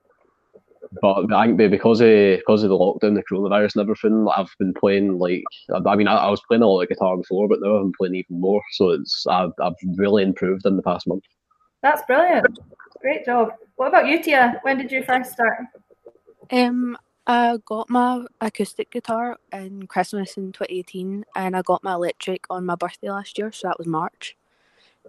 But 1.02 1.34
I 1.34 1.48
think 1.48 1.58
because 1.58 2.02
of 2.02 2.08
because 2.08 2.64
of 2.64 2.70
the 2.70 2.78
lockdown, 2.78 3.16
the 3.16 3.24
coronavirus, 3.24 3.76
and 3.76 3.82
everything, 3.82 4.28
I've 4.36 4.54
been 4.60 4.74
playing 4.74 5.18
like 5.18 5.44
I, 5.74 5.90
I 5.90 5.96
mean 5.96 6.08
I, 6.08 6.16
I 6.16 6.30
was 6.30 6.42
playing 6.48 6.62
a 6.62 6.68
lot 6.68 6.82
of 6.82 6.90
guitar 6.90 7.18
before, 7.18 7.48
but 7.48 7.62
now 7.62 7.76
I'm 7.76 7.94
playing 7.98 8.16
even 8.16 8.40
more. 8.40 8.62
So 8.74 8.90
it's 8.90 9.26
I've 9.28 9.54
I've 9.60 9.74
really 9.96 10.24
improved 10.24 10.66
in 10.66 10.76
the 10.76 10.84
past 10.84 11.08
month. 11.08 11.24
That's 11.82 12.04
brilliant. 12.06 12.46
Great 13.02 13.26
job. 13.26 13.54
What 13.76 13.88
about 13.88 14.08
you, 14.08 14.22
Tia? 14.22 14.60
When 14.62 14.78
did 14.78 14.92
you 14.92 15.04
first 15.04 15.32
start? 15.32 15.66
Um, 16.52 16.98
I 17.26 17.58
got 17.66 17.90
my 17.90 18.26
acoustic 18.40 18.92
guitar 18.92 19.38
in 19.52 19.88
Christmas 19.88 20.38
in 20.38 20.52
2018, 20.52 21.26
and 21.36 21.56
I 21.56 21.62
got 21.62 21.84
my 21.84 21.94
electric 21.94 22.46
on 22.50 22.66
my 22.66 22.76
birthday 22.76 23.10
last 23.10 23.38
year, 23.38 23.52
so 23.52 23.68
that 23.68 23.78
was 23.78 23.88
March. 23.88 24.38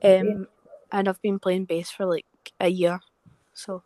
Um, 0.02 0.46
and 0.92 1.08
I've 1.08 1.20
been 1.22 1.38
playing 1.38 1.64
bass 1.64 1.90
for 1.90 2.06
like 2.06 2.26
a 2.60 2.68
year. 2.68 3.00
So, 3.52 3.82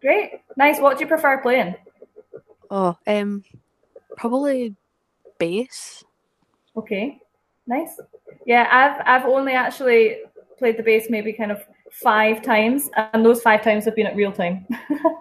Great. 0.00 0.40
Nice. 0.56 0.80
What 0.80 0.98
do 0.98 1.04
you 1.04 1.08
prefer 1.08 1.38
playing? 1.38 1.74
oh, 2.70 2.96
um, 3.06 3.44
probably 4.16 4.74
bass. 5.38 6.04
Okay. 6.76 7.20
Nice. 7.66 8.00
Yeah, 8.46 8.68
I've 8.70 9.02
I've 9.06 9.28
only 9.28 9.52
actually 9.52 10.18
played 10.58 10.76
the 10.76 10.82
bass 10.82 11.06
maybe 11.10 11.32
kind 11.32 11.52
of 11.52 11.62
five 11.90 12.42
times, 12.42 12.90
and 12.96 13.24
those 13.24 13.42
five 13.42 13.62
times 13.62 13.84
have 13.84 13.96
been 13.96 14.06
at 14.06 14.16
real 14.16 14.32
time. 14.32 14.66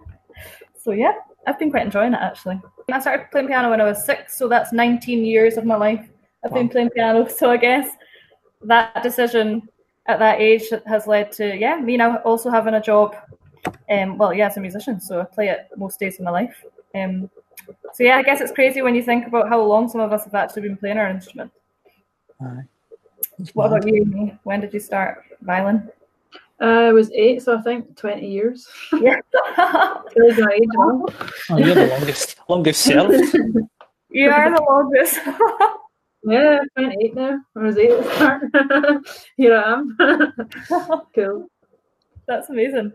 so 0.83 0.91
yeah, 0.91 1.13
I've 1.45 1.59
been 1.59 1.71
quite 1.71 1.85
enjoying 1.85 2.13
it 2.13 2.19
actually. 2.21 2.61
I 2.91 2.99
started 2.99 3.29
playing 3.31 3.47
piano 3.47 3.69
when 3.69 3.81
I 3.81 3.85
was 3.85 4.03
six, 4.03 4.37
so 4.37 4.47
that's 4.47 4.73
19 4.73 5.25
years 5.25 5.57
of 5.57 5.65
my 5.65 5.75
life 5.75 6.09
I've 6.43 6.53
been 6.53 6.69
playing 6.69 6.89
piano, 6.91 7.27
so 7.37 7.51
I 7.51 7.57
guess 7.57 7.89
that 8.63 9.01
decision 9.03 9.67
at 10.07 10.19
that 10.19 10.39
age 10.39 10.63
has 10.85 11.07
led 11.07 11.31
to 11.33 11.55
yeah 11.55 11.79
me 11.79 11.97
now 11.97 12.17
also 12.17 12.49
having 12.49 12.73
a 12.73 12.81
job. 12.81 13.15
Um, 13.89 14.17
well, 14.17 14.33
yeah, 14.33 14.47
as 14.47 14.57
a 14.57 14.61
musician, 14.61 14.99
so 14.99 15.21
I 15.21 15.25
play 15.25 15.49
it 15.49 15.67
most 15.75 15.99
days 15.99 16.17
of 16.17 16.25
my 16.25 16.31
life. 16.31 16.63
Um, 16.95 17.29
so 17.93 18.03
yeah, 18.03 18.17
I 18.17 18.23
guess 18.23 18.41
it's 18.41 18.51
crazy 18.51 18.81
when 18.81 18.95
you 18.95 19.03
think 19.03 19.27
about 19.27 19.49
how 19.49 19.61
long 19.61 19.89
some 19.89 20.01
of 20.01 20.13
us 20.13 20.23
have 20.23 20.33
actually 20.33 20.63
been 20.63 20.77
playing 20.77 20.97
our 20.97 21.09
instrument. 21.09 21.51
Aye. 22.41 22.63
What 23.53 23.67
about 23.67 23.87
you? 23.87 24.37
When 24.43 24.61
did 24.61 24.73
you 24.73 24.79
start 24.79 25.23
violin? 25.41 25.89
I 26.59 26.91
was 26.91 27.11
eight, 27.11 27.41
so 27.41 27.57
I 27.57 27.61
think 27.61 27.95
20 27.95 28.27
years. 28.27 28.67
Yeah, 28.99 29.19
Really 30.15 30.41
my 30.41 30.51
age 30.51 30.67
now. 30.73 31.05
Oh, 31.49 31.57
you're 31.57 31.75
the 31.75 31.87
longest, 31.87 32.35
longest 32.49 32.81
served. 32.81 33.33
you 34.09 34.29
are 34.29 34.51
the 34.53 34.61
longest. 34.61 35.19
Yeah, 36.23 36.59
28 36.77 37.15
now. 37.15 37.39
I 37.55 37.59
was 37.59 37.77
eight 37.77 37.91
at 37.91 38.03
the 38.03 38.15
start. 38.15 39.07
Here 39.38 39.55
I 39.55 39.73
am. 39.73 41.07
cool. 41.15 41.47
That's 42.27 42.49
amazing. 42.49 42.93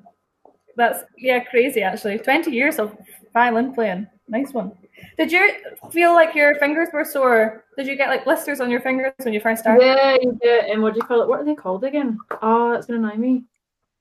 That's 0.76 1.04
yeah, 1.18 1.40
crazy 1.44 1.82
actually. 1.82 2.18
Twenty 2.18 2.52
years 2.52 2.78
of 2.78 2.96
violin 3.32 3.74
playing. 3.74 4.06
Nice 4.28 4.52
one. 4.52 4.72
Did 5.18 5.32
you 5.32 5.52
feel 5.90 6.14
like 6.14 6.34
your 6.34 6.54
fingers 6.56 6.88
were 6.92 7.04
sore? 7.04 7.64
Did 7.76 7.86
you 7.86 7.96
get 7.96 8.08
like 8.08 8.24
blisters 8.24 8.60
on 8.60 8.70
your 8.70 8.80
fingers 8.80 9.12
when 9.22 9.34
you 9.34 9.40
first 9.40 9.62
started? 9.62 9.84
Yeah, 9.84 10.16
you 10.20 10.38
do. 10.40 10.60
And 10.70 10.82
what 10.82 10.94
do 10.94 10.98
you 11.00 11.06
call 11.06 11.22
it? 11.22 11.28
What 11.28 11.40
are 11.40 11.44
they 11.44 11.54
called 11.54 11.84
again? 11.84 12.18
Ah, 12.30 12.38
oh, 12.42 12.72
that's 12.72 12.86
going 12.86 13.00
to 13.00 13.08
annoy 13.08 13.16
me. 13.16 13.34
What 13.34 13.44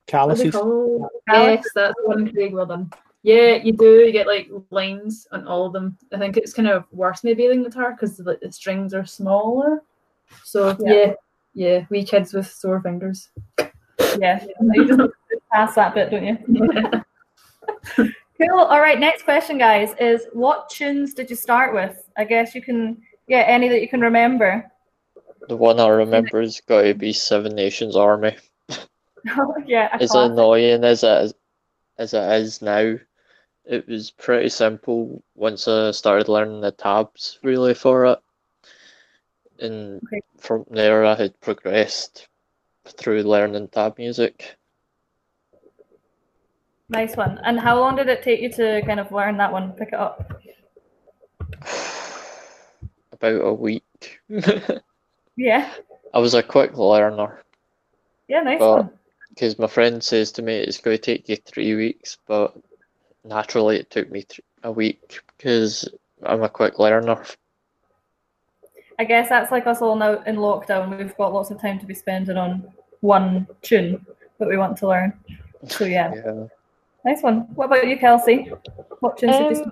Calluses. 0.07 0.51
Calluses. 0.51 1.09
Yes, 1.27 1.65
that's 1.73 1.93
one, 2.03 2.31
Craig. 2.31 2.53
Well 2.53 2.65
done. 2.65 2.91
Yeah, 3.23 3.55
you 3.55 3.71
do. 3.73 4.01
You 4.01 4.11
get 4.11 4.27
like 4.27 4.49
lines 4.69 5.27
on 5.31 5.47
all 5.47 5.65
of 5.65 5.73
them. 5.73 5.97
I 6.13 6.17
think 6.17 6.35
it's 6.37 6.53
kind 6.53 6.67
of 6.67 6.83
worse 6.91 7.23
maybe 7.23 7.47
than 7.47 7.63
guitar 7.63 7.91
because 7.93 8.19
like, 8.19 8.41
the 8.41 8.51
strings 8.51 8.93
are 8.93 9.05
smaller. 9.05 9.81
So 10.43 10.75
Yeah. 10.79 10.93
yeah, 10.93 11.13
yeah, 11.53 11.85
we 11.89 12.03
kids 12.03 12.33
with 12.33 12.47
sore 12.47 12.81
fingers. 12.81 13.29
Yeah, 14.19 14.45
you 14.73 14.87
just 14.87 15.09
pass 15.51 15.75
that 15.75 15.93
bit, 15.93 16.11
don't 16.11 16.25
you? 16.25 17.01
Cool. 18.41 18.59
All 18.59 18.81
right. 18.81 18.99
Next 18.99 19.23
question, 19.23 19.57
guys, 19.59 19.93
is 19.99 20.25
what 20.33 20.67
tunes 20.67 21.13
did 21.13 21.29
you 21.29 21.35
start 21.35 21.73
with? 21.73 22.09
I 22.17 22.25
guess 22.25 22.55
you 22.55 22.61
can, 22.63 22.97
yeah, 23.27 23.41
any 23.41 23.69
that 23.69 23.79
you 23.79 23.87
can 23.87 24.01
remember. 24.01 24.69
The 25.47 25.55
one 25.55 25.79
I 25.79 25.87
remember 25.87 26.41
is 26.41 26.59
got 26.67 26.81
to 26.81 26.93
be 26.95 27.13
Seven 27.13 27.53
Nations 27.55 27.95
Army. 27.95 28.35
yeah, 29.65 29.89
a 29.93 30.01
As 30.01 30.09
classic. 30.09 30.31
annoying 30.31 30.83
as 30.83 31.03
it 31.03 31.23
is, 31.25 31.33
as 31.99 32.13
it 32.15 32.41
is 32.41 32.61
now, 32.61 32.95
it 33.65 33.87
was 33.87 34.11
pretty 34.11 34.49
simple 34.49 35.23
once 35.35 35.67
I 35.67 35.91
started 35.91 36.27
learning 36.27 36.61
the 36.61 36.71
tabs 36.71 37.39
really 37.43 37.73
for 37.73 38.05
it. 38.05 38.19
And 39.59 40.01
Okay. 40.07 40.21
from 40.37 40.65
there, 40.69 41.05
I 41.05 41.15
had 41.15 41.39
progressed 41.39 42.27
through 42.85 43.23
learning 43.23 43.69
tab 43.69 43.97
music. 43.97 44.55
Nice 46.89 47.15
one. 47.15 47.39
And 47.45 47.59
how 47.59 47.79
long 47.79 47.95
did 47.95 48.09
it 48.09 48.23
take 48.23 48.41
you 48.41 48.51
to 48.53 48.81
kind 48.85 48.99
of 48.99 49.11
learn 49.11 49.37
that 49.37 49.51
one, 49.51 49.71
pick 49.73 49.89
it 49.89 49.93
up? 49.93 50.41
About 53.13 53.41
a 53.45 53.53
week. 53.53 54.19
Yeah. 55.35 55.73
I 56.13 56.19
was 56.19 56.35
a 56.35 56.43
quick 56.43 56.77
learner 56.77 57.41
Yeah, 58.27 58.41
nice 58.43 58.59
But- 58.59 58.77
one. 58.77 58.99
because 59.29 59.57
my 59.57 59.65
friend 59.65 60.03
says 60.03 60.31
to 60.33 60.43
me 60.43 60.57
it's 60.57 60.77
going 60.77 60.95
to 60.95 61.01
take 61.01 61.27
you 61.27 61.37
three 61.37 61.73
weeks, 61.73 62.19
but 62.27 62.55
naturally 63.23 63.77
it 63.77 63.89
took 63.89 64.09
me 64.11 64.23
th- 64.23 64.41
a 64.63 64.71
week 64.71 65.19
because 65.37 65.87
I'm 66.23 66.43
a 66.43 66.49
quick 66.49 66.79
learner. 66.79 67.21
I 68.99 69.03
guess 69.05 69.29
that's 69.29 69.51
like 69.51 69.65
us 69.67 69.81
all 69.81 69.95
now 69.95 70.21
in 70.23 70.35
lockdown. 70.37 70.97
We've 70.97 71.15
got 71.17 71.33
lots 71.33 71.49
of 71.51 71.59
time 71.59 71.79
to 71.79 71.85
be 71.85 71.93
spending 71.95 72.37
on 72.37 72.71
one 73.01 73.47
tune 73.61 74.05
that 74.37 74.47
we 74.47 74.57
want 74.57 74.77
to 74.77 74.87
learn. 74.87 75.13
So 75.67 75.85
yeah, 75.85 76.13
Yeah. 76.25 76.45
nice 77.05 77.21
one. 77.23 77.41
What 77.55 77.65
about 77.65 77.87
you, 77.87 77.97
Kelsey? 77.97 78.51
What 78.99 79.17
tunes 79.17 79.37
did 79.37 79.57
you 79.57 79.63
Um. 79.63 79.71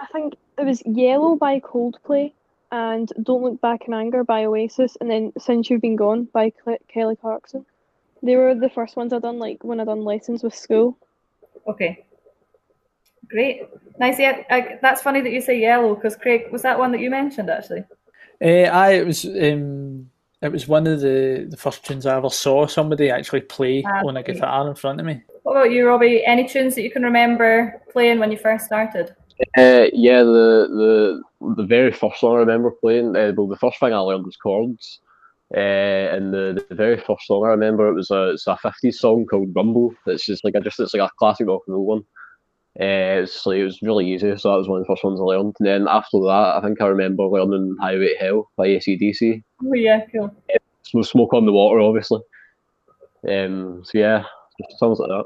I 0.00 0.06
think 0.06 0.34
it 0.58 0.64
was 0.64 0.82
Yellow 0.84 1.36
by 1.36 1.60
Coldplay 1.60 2.32
and 2.72 3.12
Don't 3.22 3.42
Look 3.44 3.60
Back 3.60 3.86
in 3.86 3.94
Anger 3.94 4.24
by 4.24 4.46
Oasis, 4.46 4.96
and 5.00 5.08
then 5.08 5.32
Since 5.38 5.70
You've 5.70 5.82
Been 5.82 5.94
Gone 5.94 6.24
by 6.32 6.50
Cle- 6.50 6.78
Kelly 6.88 7.14
Clarkson. 7.16 7.64
They 8.22 8.34
were 8.36 8.54
the 8.54 8.70
first 8.70 8.96
ones 8.96 9.12
I 9.12 9.18
done, 9.20 9.38
like 9.38 9.62
when 9.62 9.78
I 9.78 9.84
done 9.84 10.04
lessons 10.04 10.42
with 10.42 10.54
school. 10.54 10.96
Okay. 11.68 12.04
Great. 13.32 13.62
Nice. 13.98 14.18
Yeah, 14.18 14.42
I, 14.50 14.78
that's 14.82 15.02
funny 15.02 15.22
that 15.22 15.32
you 15.32 15.40
say 15.40 15.58
yellow 15.58 15.94
because 15.94 16.16
Craig 16.16 16.52
was 16.52 16.62
that 16.62 16.78
one 16.78 16.92
that 16.92 17.00
you 17.00 17.10
mentioned 17.10 17.50
actually. 17.50 17.84
Uh, 18.44 18.68
I 18.70 18.92
it 18.92 19.06
was 19.06 19.24
um, 19.24 20.10
it 20.42 20.52
was 20.52 20.68
one 20.68 20.86
of 20.86 21.00
the, 21.00 21.46
the 21.48 21.56
first 21.56 21.84
tunes 21.84 22.04
I 22.04 22.16
ever 22.16 22.28
saw 22.28 22.66
somebody 22.66 23.10
actually 23.10 23.40
play 23.40 23.84
Ah, 23.86 24.02
on 24.04 24.16
a 24.16 24.20
okay. 24.20 24.34
guitar 24.34 24.68
in 24.68 24.74
front 24.74 25.00
of 25.00 25.06
me. 25.06 25.22
What 25.44 25.56
about 25.56 25.70
you, 25.70 25.88
Robbie? 25.88 26.24
Any 26.24 26.46
tunes 26.46 26.74
that 26.74 26.82
you 26.82 26.90
can 26.90 27.02
remember 27.02 27.80
playing 27.90 28.18
when 28.18 28.30
you 28.30 28.38
first 28.38 28.66
started? 28.66 29.14
Uh, 29.56 29.86
yeah, 29.92 30.22
the 30.22 30.68
the 31.40 31.54
the 31.56 31.64
very 31.64 31.90
first 31.92 32.20
song 32.20 32.36
I 32.36 32.40
remember 32.40 32.70
playing. 32.70 33.16
Uh, 33.16 33.32
well, 33.36 33.48
the 33.48 33.56
first 33.56 33.80
thing 33.80 33.94
I 33.94 33.98
learned 33.98 34.26
was 34.26 34.36
chords, 34.36 35.00
uh, 35.56 35.58
and 35.58 36.34
the, 36.34 36.64
the 36.68 36.74
very 36.74 36.98
first 36.98 37.26
song 37.26 37.44
I 37.44 37.48
remember 37.48 37.88
it 37.88 37.94
was 37.94 38.10
a 38.10 38.30
it's 38.30 38.46
a 38.46 38.58
fifties 38.58 39.00
song 39.00 39.24
called 39.26 39.54
Rumble. 39.56 39.94
It's 40.06 40.26
just 40.26 40.44
like 40.44 40.54
a 40.54 40.60
just 40.60 40.80
it's 40.80 40.92
like 40.94 41.08
a 41.08 41.14
classic 41.18 41.48
rock 41.48 41.62
and 41.66 41.74
roll 41.74 41.86
one. 41.86 42.02
Uh, 42.80 43.20
it's 43.20 43.44
like 43.44 43.58
it 43.58 43.64
was 43.64 43.82
really 43.82 44.10
easy, 44.10 44.34
so 44.36 44.50
that 44.50 44.56
was 44.56 44.68
one 44.68 44.80
of 44.80 44.86
the 44.86 44.90
first 44.90 45.04
ones 45.04 45.20
I 45.20 45.24
learned. 45.24 45.54
And 45.60 45.68
then 45.68 45.88
after 45.88 46.18
that, 46.20 46.54
I 46.56 46.60
think 46.62 46.80
I 46.80 46.86
remember 46.86 47.24
learning 47.24 47.76
Highway 47.78 48.14
to 48.14 48.16
Hell 48.18 48.50
by 48.56 48.68
ACDC. 48.68 49.42
Oh 49.62 49.74
yeah, 49.74 50.00
cool. 50.10 50.34
Sm- 50.82 51.02
Smoke 51.02 51.34
on 51.34 51.44
the 51.44 51.52
Water, 51.52 51.80
obviously. 51.80 52.20
Um, 53.28 53.82
so 53.84 53.98
yeah, 53.98 54.24
just 54.58 54.78
songs 54.78 54.98
like 54.98 55.10
that. 55.10 55.24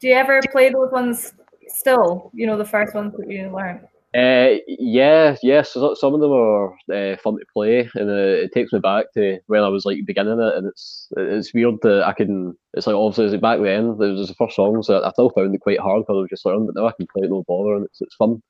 Do 0.00 0.08
you 0.08 0.14
ever 0.14 0.40
play 0.50 0.70
those 0.70 0.90
ones 0.90 1.34
still? 1.68 2.32
You 2.34 2.48
know, 2.48 2.58
the 2.58 2.64
first 2.64 2.94
ones 2.94 3.14
that 3.16 3.30
you 3.30 3.48
learned. 3.54 3.86
Uh, 4.14 4.56
yeah, 4.66 5.36
yes. 5.42 5.70
so 5.72 5.94
some 5.94 6.12
of 6.12 6.20
them 6.20 6.32
are 6.32 6.72
uh, 6.92 7.16
fun 7.16 7.38
to 7.38 7.44
play, 7.52 7.88
and 7.94 8.10
uh, 8.10 8.42
it 8.44 8.52
takes 8.52 8.72
me 8.72 8.78
back 8.78 9.06
to 9.14 9.38
when 9.46 9.62
I 9.62 9.68
was 9.68 9.86
like 9.86 10.04
beginning 10.04 10.38
it, 10.40 10.54
and 10.54 10.66
it's 10.66 11.08
it's 11.16 11.54
weird 11.54 11.76
that 11.82 12.04
I 12.04 12.12
can. 12.12 12.54
It's 12.74 12.86
like 12.86 12.94
obviously 12.94 13.34
it's 13.34 13.40
back 13.40 13.60
then 13.60 13.96
there 13.98 14.12
was 14.12 14.28
the 14.28 14.34
first 14.34 14.56
songs 14.56 14.86
that 14.88 15.02
I 15.04 15.10
still 15.12 15.30
found 15.30 15.54
it 15.54 15.60
quite 15.62 15.80
hard 15.80 16.02
because 16.02 16.16
I 16.16 16.20
was 16.20 16.28
just 16.30 16.44
learning, 16.44 16.66
but 16.66 16.74
now 16.74 16.88
I 16.88 16.92
can 16.92 17.06
play 17.06 17.24
it 17.24 17.30
no 17.30 17.42
bother, 17.48 17.74
and 17.76 17.86
it's 17.86 18.02
it's 18.02 18.14
fun. 18.16 18.42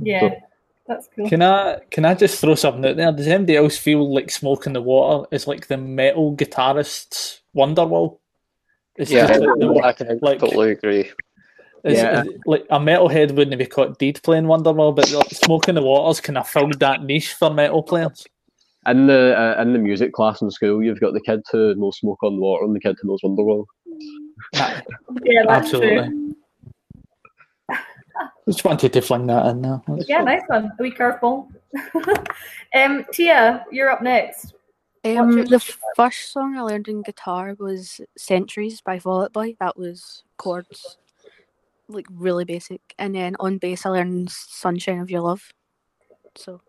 Yeah, 0.00 0.34
that's 0.86 1.08
cool. 1.16 1.28
Can 1.28 1.42
I 1.42 1.80
can 1.90 2.04
I 2.04 2.14
just 2.14 2.40
throw 2.40 2.54
something 2.54 2.84
out 2.88 2.96
there? 2.96 3.10
Does 3.10 3.26
anybody 3.26 3.56
else 3.56 3.76
feel 3.76 4.14
like 4.14 4.30
Smoke 4.30 4.66
in 4.66 4.72
the 4.72 4.82
Water 4.82 5.26
is 5.32 5.48
like 5.48 5.66
the 5.66 5.76
metal 5.78 6.36
guitarist's 6.36 7.40
Wonderwall? 7.56 8.18
It's 8.94 9.10
Yeah, 9.10 9.26
just 9.26 9.40
like, 9.40 9.58
the- 9.58 9.80
I 9.84 9.92
can 9.94 10.18
like- 10.22 10.38
totally 10.38 10.70
agree. 10.72 11.10
Is- 11.84 11.98
Yeah. 11.98 12.22
is- 12.22 12.28
like 12.46 12.64
a 12.70 12.78
metalhead 12.78 13.34
wouldn't 13.34 13.58
be 13.58 13.66
caught 13.66 13.98
dead 13.98 14.20
playing 14.22 14.44
Wonderwall, 14.44 14.94
but 14.94 15.10
like, 15.12 15.30
Smoke 15.30 15.68
in 15.68 15.74
the 15.74 15.82
Water's 15.82 16.20
kind 16.20 16.38
of 16.38 16.48
filled 16.48 16.78
that 16.80 17.02
niche 17.04 17.34
for 17.34 17.50
metal 17.50 17.82
players. 17.82 18.26
In 18.86 19.06
the 19.06 19.34
uh, 19.38 19.60
in 19.60 19.72
the 19.72 19.78
music 19.78 20.12
class 20.12 20.40
in 20.40 20.50
school, 20.50 20.82
you've 20.82 21.00
got 21.00 21.12
the 21.12 21.20
kid 21.20 21.42
who 21.52 21.74
knows 21.74 21.98
Smoke 21.98 22.22
on 22.22 22.36
the 22.36 22.40
Water 22.42 22.64
and 22.64 22.74
the 22.74 22.80
kid 22.80 22.96
who 23.02 23.08
knows 23.08 23.20
Wonderwall. 23.22 23.64
Yeah, 25.24 25.42
that's 25.46 25.70
true. 25.70 26.34
Just 28.48 28.64
wanted 28.64 28.92
to 28.94 29.02
fling 29.02 29.26
that 29.26 29.46
in 29.46 29.62
there. 29.62 29.82
That's- 29.86 30.08
Yeah, 30.08 30.22
nice 30.22 30.42
one. 30.46 30.72
A 30.78 30.82
wee 30.82 30.90
curveball. 30.90 31.48
um, 32.74 33.04
Tia, 33.12 33.66
you're 33.70 33.90
up 33.90 34.00
next. 34.02 34.54
Um, 35.04 35.32
your- 35.36 35.44
the 35.46 35.60
first 35.94 36.32
song 36.32 36.56
I 36.56 36.62
learned 36.62 36.88
in 36.88 37.02
guitar 37.02 37.54
was 37.58 38.00
"Centuries" 38.16 38.80
by 38.80 38.98
Fall 38.98 39.22
Out 39.24 39.32
Boy. 39.32 39.54
That 39.60 39.76
was 39.76 40.24
chords, 40.38 40.96
like 41.88 42.06
really 42.10 42.44
basic. 42.44 42.80
And 42.98 43.14
then 43.14 43.36
on 43.40 43.58
bass, 43.58 43.86
I 43.86 43.90
learned 43.90 44.30
"Sunshine 44.30 45.00
of 45.00 45.10
Your 45.10 45.22
Love." 45.22 45.42
So 46.36 46.60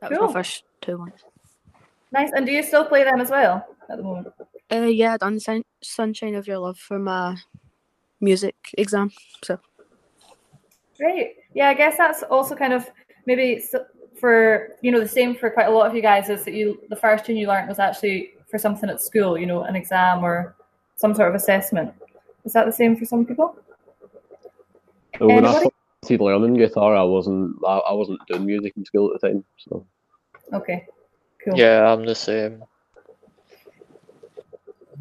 that 0.00 0.10
was 0.10 0.18
Cool. 0.18 0.28
my 0.28 0.32
first 0.32 0.64
two 0.80 0.98
ones. 0.98 1.20
Nice. 2.12 2.30
And 2.34 2.44
do 2.46 2.52
you 2.52 2.62
still 2.62 2.84
play 2.84 3.04
them 3.04 3.20
as 3.20 3.30
well 3.30 3.66
at 3.88 3.96
the 3.96 4.02
moment? 4.02 4.28
Uh, 4.70 4.82
yeah, 4.82 5.14
I 5.14 5.16
done 5.18 5.40
Sun- 5.40 5.64
"Sunshine 5.82 6.34
of 6.34 6.46
Your 6.46 6.58
Love" 6.58 6.78
for 6.78 6.98
my 6.98 7.36
music 8.20 8.56
exam. 8.76 9.10
So 9.44 9.58
Great. 10.98 11.36
Yeah, 11.54 11.68
I 11.68 11.74
guess 11.74 11.96
that's 11.96 12.22
also 12.22 12.54
kind 12.54 12.72
of 12.72 12.88
maybe 13.26 13.62
for 14.18 14.76
you 14.82 14.90
know 14.90 15.00
the 15.00 15.08
same 15.08 15.34
for 15.34 15.50
quite 15.50 15.66
a 15.66 15.70
lot 15.70 15.86
of 15.86 15.94
you 15.94 16.02
guys 16.02 16.28
is 16.28 16.44
that 16.44 16.54
you 16.54 16.80
the 16.90 16.96
first 16.96 17.24
tune 17.24 17.36
you 17.36 17.48
learned 17.48 17.68
was 17.68 17.78
actually 17.78 18.34
for 18.50 18.58
something 18.58 18.88
at 18.90 19.00
school, 19.00 19.36
you 19.38 19.46
know, 19.46 19.62
an 19.62 19.74
exam 19.74 20.22
or 20.22 20.54
some 20.96 21.14
sort 21.14 21.28
of 21.28 21.34
assessment. 21.34 21.92
Is 22.44 22.52
that 22.52 22.66
the 22.66 22.72
same 22.72 22.94
for 22.96 23.04
some 23.04 23.24
people? 23.24 23.56
So 25.22 25.28
when 25.28 25.46
I 25.46 25.52
started 25.52 26.20
learning 26.20 26.54
guitar, 26.54 26.96
I 26.96 27.04
wasn't 27.04 27.54
I, 27.64 27.78
I 27.78 27.92
wasn't 27.92 28.18
doing 28.26 28.44
music 28.44 28.72
in 28.76 28.84
school 28.84 29.14
at 29.14 29.20
the 29.20 29.28
time. 29.28 29.44
So 29.56 29.86
Okay. 30.52 30.84
Cool. 31.44 31.56
Yeah, 31.56 31.92
I'm 31.92 32.04
the 32.04 32.14
same. 32.16 32.64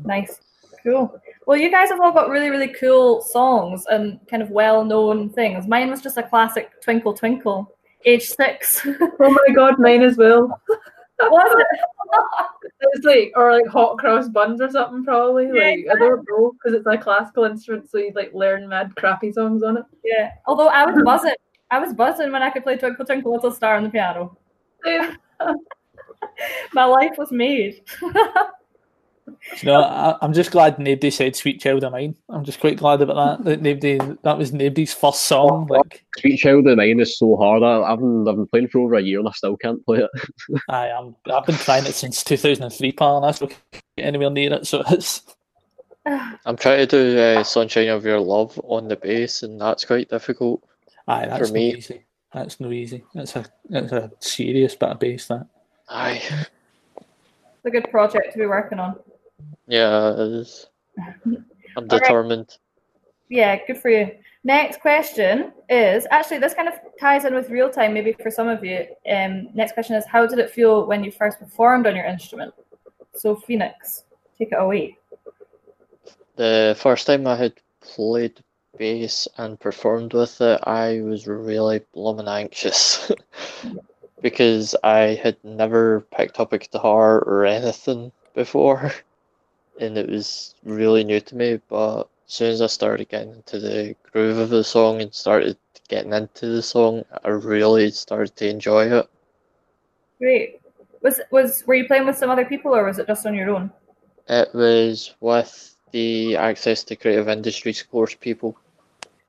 Nice. 0.06 0.40
Cool. 0.84 1.20
Well, 1.48 1.58
you 1.58 1.72
guys 1.72 1.90
have 1.90 2.00
all 2.00 2.12
got 2.12 2.30
really, 2.30 2.52
really 2.52 2.68
cool 2.68 3.22
songs 3.22 3.88
and 3.90 4.20
kind 4.28 4.44
of 4.44 4.52
well 4.52 4.86
known 4.86 5.32
things. 5.32 5.66
Mine 5.66 5.90
was 5.90 6.02
just 6.02 6.18
a 6.18 6.24
classic 6.24 6.70
Twinkle 6.84 7.16
Twinkle, 7.16 7.76
age 8.06 8.28
six. 8.28 8.86
Oh 9.20 9.32
my 9.32 9.56
god, 9.56 9.80
mine 9.80 10.04
as 10.04 10.18
well. 10.18 10.62
Was 11.30 11.56
it? 11.60 11.68
It's 12.94 13.06
like 13.06 13.32
or 13.36 13.54
like 13.54 13.68
hot 13.68 13.98
cross 14.00 14.28
buns 14.28 14.60
or 14.60 14.70
something 14.70 15.04
probably. 15.04 15.46
Yeah, 15.46 15.70
Like 15.70 15.86
I 15.92 16.00
don't 16.00 16.26
know 16.28 16.52
because 16.54 16.78
it's 16.78 16.88
a 16.88 16.98
classical 16.98 17.44
instrument, 17.46 17.90
so 17.90 18.00
you 18.00 18.12
like 18.16 18.34
learn 18.34 18.68
mad 18.68 18.96
crappy 18.96 19.32
songs 19.32 19.62
on 19.64 19.78
it. 19.78 19.86
Yeah. 20.04 20.32
Although 20.48 20.68
I 20.68 20.86
was 20.86 21.02
buzzing. 21.04 21.36
I 21.70 21.80
was 21.80 21.94
buzzing 21.94 22.32
when 22.32 22.44
I 22.44 22.50
could 22.50 22.64
play 22.64 22.78
Twinkle 22.78 23.06
Twinkle 23.06 23.32
Little 23.32 23.52
Star 23.52 23.76
on 23.76 23.84
the 23.84 23.90
piano. 23.90 24.38
Yeah. 24.86 25.14
My 26.74 26.86
life 26.86 27.14
was 27.18 27.32
made. 27.32 27.82
You 29.62 29.66
know, 29.66 29.82
I, 29.82 30.18
I'm 30.22 30.34
just 30.34 30.52
glad 30.52 30.80
nobody 30.80 31.10
said 31.12 31.36
"Sweet 31.36 31.60
Child 31.62 31.84
of 31.84 31.92
Mine." 31.92 32.16
I'm 32.30 32.44
just 32.44 32.60
quite 32.60 32.78
glad 32.78 33.02
about 33.02 33.40
that. 33.40 33.46
That 33.46 33.62
nobody, 33.62 33.98
that 34.24 34.38
was 34.38 34.54
nobody's 34.54 34.94
first 34.94 35.24
song. 35.24 35.68
Like, 35.68 36.04
Sweet 36.20 36.38
Child 36.38 36.68
of 36.68 36.78
Mine 36.78 37.00
is 37.00 37.18
so 37.18 37.36
hard. 37.38 37.64
I, 37.64 37.82
I've 37.82 38.00
been 38.00 38.28
I've 38.28 38.36
been 38.36 38.48
playing 38.48 38.68
for 38.70 38.80
over 38.80 38.96
a 38.96 39.02
year 39.02 39.20
and 39.20 39.28
I 39.28 39.32
still 39.32 39.58
can't 39.58 39.86
play 39.86 40.00
it. 40.00 40.62
I 40.70 40.88
am. 40.88 41.16
I've 41.32 41.46
been 41.46 41.56
trying 41.56 41.86
it 41.86 41.96
since 41.96 42.24
2003, 42.24 42.92
pal, 42.94 43.18
and 43.18 43.26
I 43.26 43.32
still 43.32 43.48
can't 43.48 43.84
get 43.98 44.06
anywhere 44.06 44.30
near 44.30 44.54
it. 44.54 44.68
So 44.68 44.84
it's 44.90 45.24
I'm 46.06 46.58
trying 46.58 46.88
to 46.88 46.88
do 46.88 47.20
uh, 47.20 47.44
"Sunshine 47.44 47.90
of 47.90 48.06
Your 48.06 48.20
Love" 48.20 48.60
on 48.64 48.88
the 48.88 48.96
bass, 48.96 49.44
and 49.44 49.60
that's 49.62 49.86
quite 49.86 50.10
difficult. 50.10 50.64
aye, 51.08 51.26
that's 51.28 51.48
For 51.50 51.54
no 51.54 51.60
me. 51.60 51.76
easy. 51.76 52.04
That's 52.34 52.60
no 52.60 52.72
easy. 52.72 53.04
That's 53.14 53.36
a 53.36 53.46
that's 53.70 53.92
a 53.92 54.12
serious 54.20 54.76
bit 54.76 54.90
of 54.90 55.00
bass. 55.00 55.28
That. 55.28 55.48
Aye, 55.90 56.22
It's 56.98 57.66
a 57.66 57.70
good 57.70 57.92
project 57.92 58.32
to 58.34 58.40
be 58.40 58.46
working 58.46 58.80
on. 58.80 58.96
Yeah, 59.68 60.12
it 60.14 60.20
is. 60.20 60.68
I'm 60.98 61.46
right. 61.76 61.90
determined. 61.90 62.58
Yeah, 63.30 63.58
good 63.66 63.78
for 63.78 63.90
you. 63.90 64.12
Next 64.44 64.82
question 64.82 65.54
is 65.70 66.08
actually 66.10 66.40
this 66.40 66.54
kind 66.54 66.68
of 66.68 66.74
ties 67.00 67.26
in 67.26 67.36
with 67.36 67.50
real 67.50 67.70
time, 67.70 67.94
maybe 67.94 68.14
for 68.14 68.32
some 68.32 68.48
of 68.48 68.64
you. 68.64 68.88
Um, 69.10 69.50
next 69.54 69.74
question 69.74 69.96
is 69.96 70.06
how 70.06 70.26
did 70.26 70.40
it 70.40 70.50
feel 70.50 70.88
when 70.88 71.04
you 71.04 71.12
first 71.12 71.40
performed 71.40 71.86
on 71.86 71.96
your 71.96 72.06
instrument? 72.06 72.54
So 73.14 73.36
Phoenix, 73.36 74.04
take 74.38 74.52
it 74.52 74.60
away. 74.60 74.98
The 76.38 76.76
first 76.80 77.06
time 77.06 77.28
I 77.28 77.36
had 77.36 77.54
played 77.82 78.44
bass 78.78 79.28
and 79.38 79.60
performed 79.60 80.14
with 80.14 80.42
it, 80.42 80.60
I 80.64 81.02
was 81.02 81.28
really 81.28 81.82
blooming 81.94 82.28
anxious 82.28 83.12
because 84.22 84.76
I 84.84 85.20
had 85.22 85.38
never 85.44 86.02
picked 86.18 86.40
up 86.40 86.52
a 86.52 86.58
guitar 86.58 87.20
or 87.20 87.46
anything 87.46 88.12
before, 88.34 88.92
and 89.80 89.98
it 89.98 90.10
was 90.10 90.56
really 90.64 91.04
new 91.04 91.20
to 91.20 91.36
me. 91.36 91.60
But 91.68 92.08
as 92.28 92.34
soon 92.34 92.52
as 92.52 92.62
I 92.62 92.68
started 92.68 93.10
getting 93.10 93.34
into 93.34 93.60
the 93.60 93.96
groove 94.12 94.38
of 94.38 94.50
the 94.50 94.64
song 94.64 95.02
and 95.02 95.14
started 95.14 95.58
getting 95.88 96.14
into 96.14 96.48
the 96.48 96.62
song, 96.62 97.04
I 97.24 97.30
really 97.30 97.92
started 97.92 98.36
to 98.38 98.50
enjoy 98.50 98.92
it. 98.92 99.10
Great. 100.20 100.62
Was 101.02 101.20
was 101.32 101.66
were 101.66 101.76
you 101.76 101.88
playing 101.88 102.06
with 102.06 102.18
some 102.18 102.30
other 102.30 102.46
people 102.46 102.76
or 102.76 102.86
was 102.86 103.00
it 103.00 103.08
just 103.08 103.26
on 103.26 103.34
your 103.34 103.50
own? 103.50 103.72
It 104.28 104.54
was 104.54 105.16
with 105.20 105.76
the 105.92 106.38
Access 106.38 106.84
to 106.86 106.96
Creative 106.96 107.28
Industries 107.28 107.82
course 107.82 108.16
people 108.16 108.58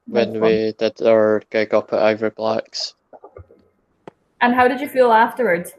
when 0.07 0.41
we 0.41 0.73
did 0.79 1.01
our 1.03 1.43
gig 1.51 1.75
up 1.75 1.93
at 1.93 2.01
Ivory 2.01 2.31
Blacks. 2.31 2.95
And 4.41 4.55
how 4.55 4.69
did 4.69 4.81
you 4.81 4.89
feel 4.89 5.13
afterwards? 5.13 5.73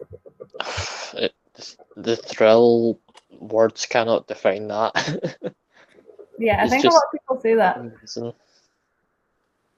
It, 1.16 1.36
the 1.96 2.16
thrill 2.16 2.98
words 3.40 3.86
cannot 3.86 4.28
define 4.28 4.68
that. 4.68 5.54
Yeah, 6.40 6.60
I 6.60 6.64
It's 6.64 6.72
think 6.72 6.86
a 6.86 6.88
lot 6.88 7.04
of 7.06 7.12
people 7.12 7.40
say 7.40 7.54
that. 7.54 7.78
Amazing. 7.78 8.34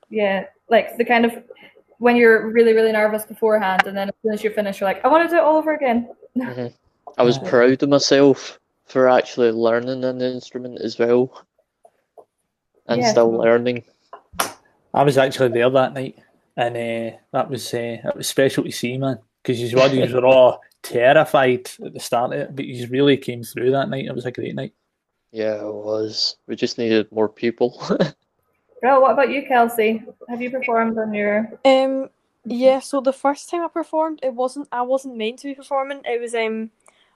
Yeah, 0.09 0.45
like 0.69 0.95
the 0.97 1.03
kind 1.05 1.25
of 1.25 1.43
when 1.97 2.15
you're 2.15 2.49
really 2.51 2.73
really 2.73 2.91
nervous 2.93 3.25
beforehand, 3.25 3.85
and 3.87 3.95
then 3.95 4.07
as 4.09 4.15
soon 4.23 4.33
as 4.33 4.43
you 4.43 4.49
finish, 4.51 4.79
you're 4.79 4.89
like, 4.89 5.03
I 5.03 5.09
want 5.09 5.29
to 5.29 5.35
do 5.35 5.39
it 5.39 5.43
all 5.43 5.57
over 5.57 5.73
again. 5.73 6.09
Mhm. 6.37 6.73
I 7.17 7.23
was 7.23 7.37
Yeah. 7.37 7.49
proud 7.49 7.83
of 7.83 7.89
myself 7.89 8.59
for 8.85 9.09
actually 9.09 9.51
learning 9.51 10.03
an 10.05 10.21
instrument 10.21 10.79
as 10.81 10.97
well, 10.97 11.43
and 12.87 13.01
Yeah. 13.01 13.11
still 13.11 13.31
learning. 13.31 13.83
I 14.93 15.03
was 15.03 15.17
actually 15.17 15.49
there 15.49 15.69
that 15.69 15.93
night, 15.93 16.17
and 16.55 16.75
uh, 16.77 17.17
that 17.31 17.49
was 17.49 17.73
uh, 17.73 17.97
that 18.03 18.15
was 18.15 18.27
special 18.27 18.63
to 18.63 18.71
see, 18.71 18.97
man. 18.97 19.19
Because 19.43 19.59
you 19.61 19.77
were, 19.77 19.87
yous 19.87 20.13
were 20.13 20.25
all 20.25 20.61
terrified 20.85 21.69
at 21.83 21.93
the 21.93 21.99
start 21.99 22.33
of 22.33 22.39
it, 22.39 22.55
but 22.55 22.65
you 22.65 22.87
really 22.87 23.17
came 23.17 23.43
through 23.43 23.71
that 23.71 23.89
night. 23.89 24.05
It 24.05 24.15
was 24.15 24.25
a 24.25 24.31
great 24.31 24.55
night. 24.55 24.73
Yeah, 25.31 25.55
it 25.55 25.73
was. 25.73 26.37
We 26.47 26.55
just 26.55 26.77
needed 26.77 27.11
more 27.11 27.27
people. 27.27 27.77
Well, 28.81 29.01
what 29.01 29.11
about 29.11 29.29
you, 29.29 29.45
Kelsey? 29.47 30.03
Have 30.29 30.41
you 30.41 30.51
performed 30.51 30.97
on 30.97 31.13
your? 31.13 31.51
Um, 31.65 32.09
yeah. 32.45 32.79
So 32.79 33.01
the 33.01 33.11
first 33.11 33.49
time 33.49 33.63
I 33.63 33.67
performed, 33.67 34.19
it 34.23 34.33
wasn't. 34.33 34.67
I 34.71 34.83
wasn't 34.83 35.17
meant 35.17 35.39
to 35.39 35.47
be 35.47 35.55
performing. 35.55 36.01
It 36.05 36.21
was 36.21 36.35
um, 36.35 36.71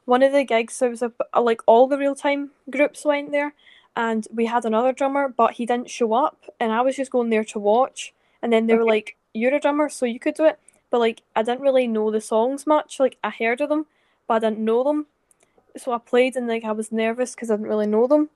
one 0.05 0.23
of 0.23 0.34
the 0.34 0.43
gigs. 0.43 0.73
So 0.73 0.88
it 0.88 0.89
was 0.89 1.01
a, 1.01 1.13
a 1.34 1.41
like 1.41 1.62
all 1.65 1.88
the 1.88 1.97
real 1.97 2.15
time 2.15 2.51
groups 2.69 3.05
went 3.05 3.32
there, 3.32 3.53
and 3.95 4.27
we 4.34 4.47
had 4.47 4.65
another 4.65 4.91
drummer, 4.91 5.29
but 5.29 5.53
he 5.53 5.65
didn't 5.65 5.89
show 5.89 6.13
up, 6.13 6.43
and 6.60 6.71
I 6.71 6.82
was 6.82 6.95
just 6.95 7.12
going 7.12 7.29
there 7.29 7.45
to 7.45 7.60
watch. 7.60 8.13
And 8.41 8.51
then 8.51 8.67
they 8.67 8.75
were 8.75 8.86
like, 8.86 9.15
"You're 9.34 9.55
a 9.55 9.60
drummer, 9.62 9.89
so 9.89 10.05
you 10.05 10.19
could 10.19 10.36
do 10.36 10.45
it." 10.45 10.60
But 10.89 10.99
like, 10.99 11.21
I 11.36 11.43
didn't 11.43 11.62
really 11.62 11.88
know 11.88 12.10
the 12.12 12.21
songs 12.21 12.65
much. 12.65 12.99
Like, 12.99 13.17
I 13.23 13.30
heard 13.30 13.62
of 13.62 13.69
them, 13.69 13.86
but 14.28 14.36
I 14.36 14.49
didn't 14.49 14.65
know 14.65 14.84
them. 14.84 15.06
So 15.78 15.91
I 15.91 15.99
played, 15.99 16.36
and 16.36 16.47
like, 16.47 16.63
I 16.63 16.71
was 16.71 16.91
nervous 16.91 17.36
because 17.36 17.52
I 17.52 17.56
didn't 17.56 17.67
really 17.69 17.86
know 17.88 18.08
them. 18.08 18.30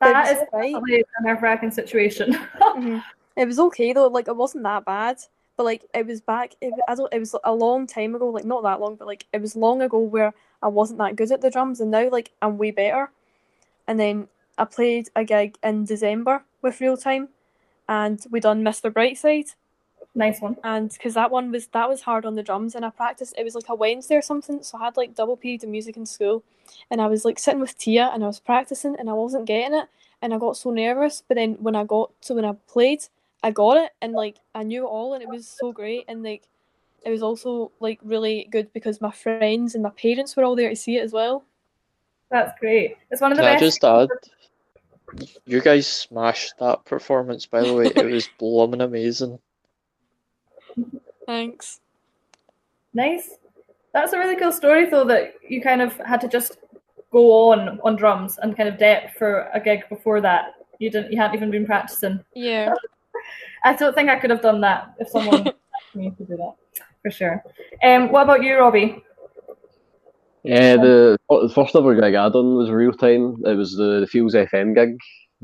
That 0.00 0.08
is 0.08 0.12
That 0.24 0.26
it 0.28 0.32
is 0.32 0.38
was 0.40 0.48
alright. 0.52 0.72
definitely 0.72 1.04
a 1.18 1.22
nerve-wracking 1.22 1.70
situation. 1.70 2.32
Mhm. 2.60 3.02
It 3.36 3.46
was 3.46 3.58
okay 3.58 3.92
though. 3.94 4.08
Like 4.08 4.28
it 4.28 4.36
wasn't 4.36 4.64
that 4.64 4.84
bad, 4.84 5.18
but 5.56 5.64
like 5.64 5.84
it 5.94 6.06
was 6.06 6.20
back. 6.20 6.54
It, 6.60 6.74
I 6.86 6.94
don't. 6.94 7.10
It 7.12 7.18
was 7.18 7.34
a 7.44 7.54
long 7.54 7.86
time 7.86 8.14
ago. 8.14 8.28
Like 8.28 8.44
not 8.44 8.62
that 8.64 8.78
long, 8.80 8.96
but 8.96 9.06
like 9.06 9.26
it 9.32 9.40
was 9.40 9.56
long 9.56 9.80
ago 9.80 9.98
where 10.00 10.34
I 10.62 10.68
wasn't 10.68 10.98
that 10.98 11.16
good 11.16 11.32
at 11.32 11.40
the 11.40 11.50
drums, 11.50 11.80
and 11.80 11.90
now 11.90 12.10
like 12.10 12.32
I'm 12.42 12.58
way 12.58 12.72
better. 12.72 13.10
And 13.86 13.98
then 13.98 14.28
I 14.58 14.64
played 14.66 15.08
a 15.16 15.24
gig 15.24 15.56
in 15.62 15.84
December 15.86 16.42
with 16.60 16.78
Real 16.80 16.96
Time, 16.98 17.28
and 17.88 18.20
we 18.30 18.38
done 18.40 18.62
Mr. 18.62 18.90
Brightside, 18.90 19.54
nice 20.14 20.40
one. 20.40 20.56
and 20.64 20.90
because 20.92 21.14
that 21.14 21.30
one 21.30 21.50
was 21.50 21.66
that 21.68 21.88
was 21.88 22.02
hard 22.02 22.24
on 22.24 22.34
the 22.34 22.42
drums, 22.42 22.74
and 22.74 22.84
I 22.84 22.90
practiced. 22.90 23.34
It 23.36 23.44
was 23.44 23.54
like 23.54 23.68
a 23.68 23.74
Wednesday 23.74 24.16
or 24.16 24.22
something, 24.22 24.62
so 24.62 24.78
I 24.78 24.84
had 24.84 24.96
like 24.96 25.14
double 25.14 25.36
period 25.36 25.64
of 25.64 25.70
music 25.70 25.96
in 25.96 26.06
school, 26.06 26.42
and 26.90 27.00
I 27.00 27.06
was 27.06 27.24
like 27.24 27.38
sitting 27.38 27.60
with 27.60 27.76
Tia, 27.78 28.10
and 28.12 28.22
I 28.22 28.26
was 28.26 28.40
practicing, 28.40 28.96
and 28.98 29.08
I 29.08 29.14
wasn't 29.14 29.46
getting 29.46 29.76
it, 29.78 29.88
and 30.20 30.32
I 30.34 30.38
got 30.38 30.56
so 30.56 30.70
nervous. 30.70 31.22
But 31.26 31.36
then 31.36 31.54
when 31.60 31.76
I 31.76 31.84
got 31.84 32.10
to 32.22 32.34
when 32.34 32.44
I 32.44 32.52
played, 32.68 33.04
I 33.42 33.50
got 33.50 33.76
it, 33.76 33.92
and 34.00 34.12
like 34.12 34.36
I 34.54 34.62
knew 34.62 34.84
it 34.84 34.88
all, 34.90 35.14
and 35.14 35.22
it 35.22 35.28
was 35.28 35.46
so 35.46 35.72
great, 35.72 36.04
and 36.08 36.22
like 36.22 36.48
it 37.04 37.10
was 37.10 37.22
also 37.22 37.72
like 37.80 37.98
really 38.02 38.48
good 38.50 38.72
because 38.72 39.00
my 39.00 39.10
friends 39.10 39.74
and 39.74 39.82
my 39.82 39.90
parents 39.90 40.36
were 40.36 40.44
all 40.44 40.56
there 40.56 40.70
to 40.70 40.76
see 40.76 40.96
it 40.96 41.02
as 41.02 41.12
well. 41.12 41.44
That's 42.30 42.58
great. 42.60 42.96
It's 43.10 43.20
one 43.20 43.32
of 43.32 43.36
the 43.36 43.42
Can 43.42 43.56
I 43.56 43.60
best. 43.60 43.80
just 43.80 43.84
add? 43.84 44.08
You 45.44 45.60
guys 45.60 45.86
smashed 45.86 46.54
that 46.60 46.84
performance, 46.86 47.44
by 47.44 47.62
the 47.62 47.74
way. 47.74 47.86
It 47.94 48.06
was 48.06 48.28
blooming 48.38 48.80
amazing. 48.80 49.38
Thanks. 51.26 51.80
Nice. 52.94 53.30
That's 53.92 54.12
a 54.12 54.18
really 54.18 54.36
cool 54.36 54.52
story, 54.52 54.88
though, 54.88 55.04
that 55.04 55.34
you 55.48 55.60
kind 55.60 55.82
of 55.82 55.96
had 55.98 56.20
to 56.22 56.28
just 56.28 56.58
go 57.10 57.50
on 57.50 57.78
on 57.84 57.96
drums 57.96 58.38
and 58.42 58.56
kind 58.56 58.68
of 58.68 58.78
depth 58.78 59.16
for 59.18 59.48
a 59.52 59.60
gig 59.60 59.88
before 59.88 60.20
that. 60.20 60.54
You 60.78 60.90
didn't. 60.90 61.12
You 61.12 61.18
hadn't 61.18 61.36
even 61.36 61.50
been 61.50 61.66
practicing. 61.66 62.24
Yeah. 62.34 62.74
I 63.64 63.74
don't 63.74 63.94
think 63.94 64.08
I 64.08 64.18
could 64.18 64.30
have 64.30 64.42
done 64.42 64.60
that 64.62 64.94
if 64.98 65.08
someone 65.08 65.46
asked 65.46 65.94
me 65.94 66.10
to 66.10 66.24
do 66.24 66.36
that 66.36 66.54
for 67.02 67.10
sure. 67.10 67.42
Um, 67.82 68.10
what 68.10 68.22
about 68.22 68.42
you, 68.42 68.58
Robbie? 68.58 69.02
Yeah, 70.42 70.76
the, 70.76 71.18
the 71.28 71.52
first 71.54 71.76
ever 71.76 71.94
gig 71.94 72.14
I 72.16 72.28
done 72.28 72.56
was 72.56 72.70
real 72.70 72.92
time. 72.92 73.36
It 73.44 73.56
was 73.56 73.76
the, 73.76 74.00
the 74.00 74.06
Fields 74.08 74.34
FM 74.34 74.74
gig 74.74 74.98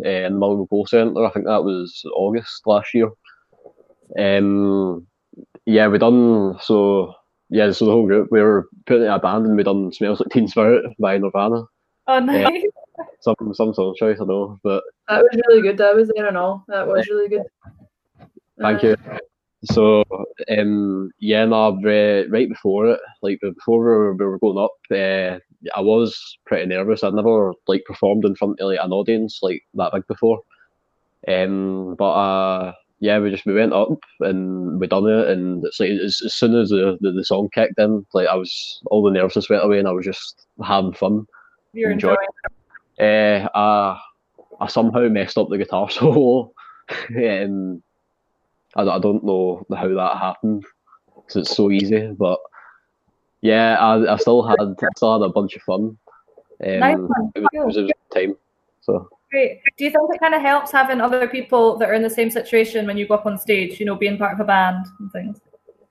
uh, 0.05 0.27
in 0.27 0.33
the 0.33 0.39
Mulligan 0.39 0.65
Bowl 0.65 0.87
Centre. 0.87 1.25
I 1.25 1.31
think 1.31 1.47
that 1.47 1.63
was 1.63 2.03
August 2.17 2.67
last 2.67 2.93
year. 2.95 3.11
Um, 4.19 5.07
yeah, 5.69 5.87
we 5.87 5.99
done 5.99 6.59
so. 6.63 7.15
Yeah, 7.51 7.71
so 7.73 7.87
the 7.87 7.93
whole 7.93 8.07
group 8.07 8.29
we 8.31 8.43
were 8.43 8.69
putting 8.87 9.05
in 9.05 9.11
a 9.11 9.19
band 9.19 9.47
and 9.47 9.57
we 9.57 9.63
done 9.63 9.93
"Smells 9.93 10.21
Like 10.21 10.31
Teen 10.31 10.49
Spirit" 10.49 10.85
by 10.99 11.19
Nirvana. 11.19 11.65
Oh, 12.07 12.21
nice. 12.21 12.63
Some 13.21 13.37
some 13.53 13.75
song 13.75 13.95
choice, 13.99 14.19
I 14.21 14.25
know, 14.25 14.59
but 14.65 14.83
That 15.09 15.23
was 15.23 15.41
really 15.47 15.63
good. 15.63 15.81
I 15.81 15.93
was 15.93 16.11
there 16.15 16.27
and 16.27 16.37
all. 16.37 16.65
That 16.69 16.87
was 16.87 17.07
really 17.09 17.29
good. 17.29 17.45
Thank 18.61 18.83
Uh, 18.83 18.87
you. 18.89 18.97
So, 19.65 20.05
um, 20.57 21.11
yeah, 21.19 21.45
no, 21.45 21.79
right, 21.83 22.31
right 22.31 22.49
before 22.49 22.91
it, 22.93 23.01
like 23.23 23.41
before 23.41 23.81
we 23.81 23.87
were, 23.87 24.15
we 24.15 24.25
were 24.25 24.39
going 24.39 24.59
up, 24.59 24.71
uh, 24.91 25.39
I 25.77 25.81
was 25.81 26.39
pretty 26.47 26.67
nervous. 26.67 27.03
I'd 27.03 27.15
never 27.15 27.53
like 27.67 27.85
performed 27.85 28.25
in 28.25 28.37
front 28.37 28.61
of 28.61 28.69
like 28.69 28.79
an 28.81 28.93
audience 28.93 29.41
like 29.43 29.63
that 29.75 29.93
big 29.93 30.07
before. 30.07 30.41
Um, 31.27 31.97
but 31.99 32.13
uh, 32.13 32.73
yeah, 33.01 33.19
we 33.19 33.31
just 33.31 33.47
we 33.47 33.55
went 33.55 33.73
up 33.73 33.99
and 34.21 34.81
we 34.81 34.87
done 34.87 35.07
it, 35.07 35.29
and 35.29 35.65
it's 35.65 35.79
like 35.81 35.91
as, 35.91 36.21
as 36.25 36.35
soon 36.35 36.57
as 36.57 36.69
the, 36.71 36.99
the, 37.01 37.13
the 37.13 37.25
song 37.25 37.49
kicked 37.55 37.79
in, 37.79 38.05
like 38.13 38.27
I 38.29 38.35
was 38.35 38.81
all 38.87 39.03
the 39.03 39.11
nervousness 39.11 39.49
went 39.49 39.65
away, 39.65 39.79
and 39.79 39.89
I 39.89 39.93
was 39.93 40.05
just 40.05 40.47
having 40.65 40.93
fun. 40.95 41.27
You're 41.73 41.91
Enjoy. 41.91 42.15
enjoying. 42.15 43.45
Uh, 43.45 43.49
I, 43.55 44.01
I 44.61 44.67
somehow 44.67 45.09
messed 45.09 45.39
up 45.39 45.49
the 45.49 45.59
guitar 45.59 45.89
solo. 45.91 46.53
um, 47.17 47.83
I, 48.77 48.83
I 48.83 48.99
don't 48.99 49.25
know 49.25 49.65
how 49.77 49.89
that 49.89 50.19
happened 50.19 50.65
because 51.15 51.37
it's 51.37 51.57
so 51.57 51.71
easy, 51.71 52.09
but 52.19 52.39
Yeah, 53.41 53.77
I, 53.79 54.15
I 54.15 54.17
still 54.17 54.43
had 54.47 54.59
I 54.61 54.89
still 54.97 55.21
had 55.21 55.25
a 55.29 55.33
bunch 55.33 55.55
of 55.55 55.63
fun. 55.63 55.97
Um, 56.65 56.79
Nice 56.81 56.97
one. 56.99 57.33
it, 57.37 57.41
was, 57.41 57.49
it 57.53 57.67
was 57.67 57.77
a 57.77 57.83
good 57.83 57.93
time. 58.13 58.37
So 58.81 59.09
Great. 59.31 59.61
Do 59.77 59.85
you 59.85 59.91
think 59.91 60.03
it 60.11 60.21
kind 60.21 60.35
of 60.35 60.41
helps 60.41 60.73
having 60.73 61.01
other 61.01 61.29
people 61.29 61.77
that 61.79 61.89
are 61.89 61.95
in 61.95 62.03
the 62.03 62.11
same 62.11 62.31
situation 62.31 62.87
when 62.87 62.97
you 62.97 63.07
go 63.07 63.15
up 63.15 63.27
on 63.27 63.37
stage? 63.39 63.79
You 63.79 63.87
know, 63.87 63.95
being 63.95 64.17
part 64.17 64.33
of 64.33 64.41
a 64.41 64.45
band 64.45 64.87
and 64.99 65.13
things. 65.13 65.39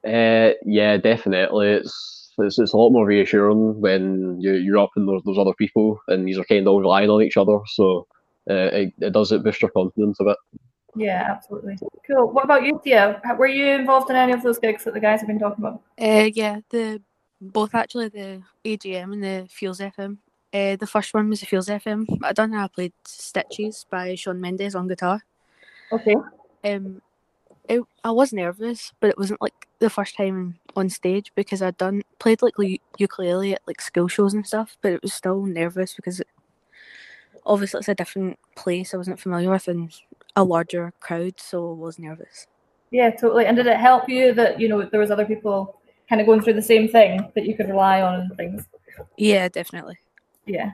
uh, 0.05 0.53
yeah, 0.65 0.97
definitely. 0.97 1.67
It's, 1.67 2.33
it's 2.39 2.59
it's 2.59 2.73
a 2.73 2.77
lot 2.77 2.91
more 2.91 3.05
reassuring 3.05 3.79
when 3.79 4.39
you 4.39 4.53
you're 4.53 4.79
up 4.79 4.91
and 4.95 5.07
there's, 5.07 5.21
there's 5.25 5.37
other 5.37 5.53
people 5.53 5.99
and 6.07 6.27
these 6.27 6.37
are 6.37 6.45
kind 6.45 6.61
of 6.61 6.67
all 6.67 6.79
relying 6.79 7.09
on 7.09 7.21
each 7.21 7.37
other. 7.37 7.59
So 7.67 8.07
uh, 8.49 8.69
it, 8.73 8.93
it 8.99 9.13
does 9.13 9.31
it 9.31 9.43
boost 9.43 9.61
your 9.61 9.71
confidence 9.71 10.19
a 10.19 10.23
bit. 10.23 10.37
Yeah, 10.95 11.27
absolutely. 11.29 11.77
Cool. 12.07 12.31
What 12.31 12.43
about 12.43 12.63
you, 12.63 12.81
Tia? 12.83 13.21
Were 13.37 13.47
you 13.47 13.67
involved 13.67 14.09
in 14.09 14.15
any 14.15 14.33
of 14.33 14.41
those 14.41 14.57
gigs 14.57 14.83
that 14.85 14.95
the 14.95 14.99
guys 14.99 15.19
have 15.19 15.27
been 15.27 15.37
talking 15.37 15.63
about? 15.63 15.81
Uh, 15.99 16.29
yeah, 16.33 16.61
the 16.71 17.01
both 17.39 17.75
actually 17.75 18.09
the 18.09 18.41
AGM 18.65 19.13
and 19.13 19.23
the 19.23 19.47
Fuels 19.49 19.79
FM. 19.79 20.17
Uh, 20.53 20.75
the 20.77 20.87
first 20.87 21.13
one 21.13 21.29
was 21.29 21.41
the 21.41 21.45
Fuels 21.45 21.67
FM. 21.67 22.05
I 22.23 22.33
don't 22.33 22.51
know. 22.51 22.59
I 22.59 22.67
played 22.67 22.93
Stitches 23.05 23.85
by 23.89 24.15
Shawn 24.15 24.39
Mendes 24.39 24.75
on 24.75 24.87
guitar. 24.87 25.23
Okay. 25.91 26.15
Um, 26.63 27.01
it, 27.67 27.81
I 28.03 28.11
was 28.11 28.31
nervous, 28.31 28.93
but 28.99 29.09
it 29.09 29.17
wasn't 29.17 29.41
like 29.41 29.67
the 29.79 29.89
first 29.89 30.15
time 30.15 30.59
on 30.75 30.89
stage 30.89 31.31
because 31.35 31.61
I'd 31.61 31.77
done 31.77 32.01
played 32.19 32.41
like 32.41 32.53
ukulele 32.97 33.53
at 33.53 33.61
like 33.67 33.81
school 33.81 34.07
shows 34.07 34.33
and 34.33 34.47
stuff. 34.47 34.77
But 34.81 34.93
it 34.93 35.01
was 35.01 35.13
still 35.13 35.45
nervous 35.45 35.95
because 35.95 36.21
it, 36.21 36.27
obviously 37.45 37.79
it's 37.79 37.89
a 37.89 37.95
different 37.95 38.39
place 38.55 38.93
I 38.93 38.97
wasn't 38.97 39.19
familiar 39.19 39.49
with 39.49 39.67
and 39.67 39.93
a 40.35 40.43
larger 40.43 40.93
crowd, 41.01 41.39
so 41.39 41.71
I 41.71 41.73
was 41.73 41.99
nervous. 41.99 42.47
Yeah, 42.91 43.09
totally. 43.09 43.45
And 43.45 43.57
did 43.57 43.67
it 43.67 43.77
help 43.77 44.07
you 44.07 44.33
that 44.35 44.61
you 44.61 44.69
know 44.69 44.85
there 44.85 44.99
was 44.99 45.11
other 45.11 45.25
people 45.25 45.79
kind 46.07 46.21
of 46.21 46.27
going 46.27 46.41
through 46.41 46.53
the 46.53 46.61
same 46.61 46.87
thing 46.87 47.31
that 47.35 47.45
you 47.45 47.55
could 47.55 47.67
rely 47.67 48.01
on 48.01 48.21
and 48.21 48.37
things? 48.37 48.65
Yeah, 49.17 49.49
definitely. 49.49 49.97
Yeah. 50.47 50.71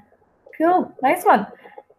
Cool. 0.57 0.95
Nice 1.01 1.25
one. 1.25 1.47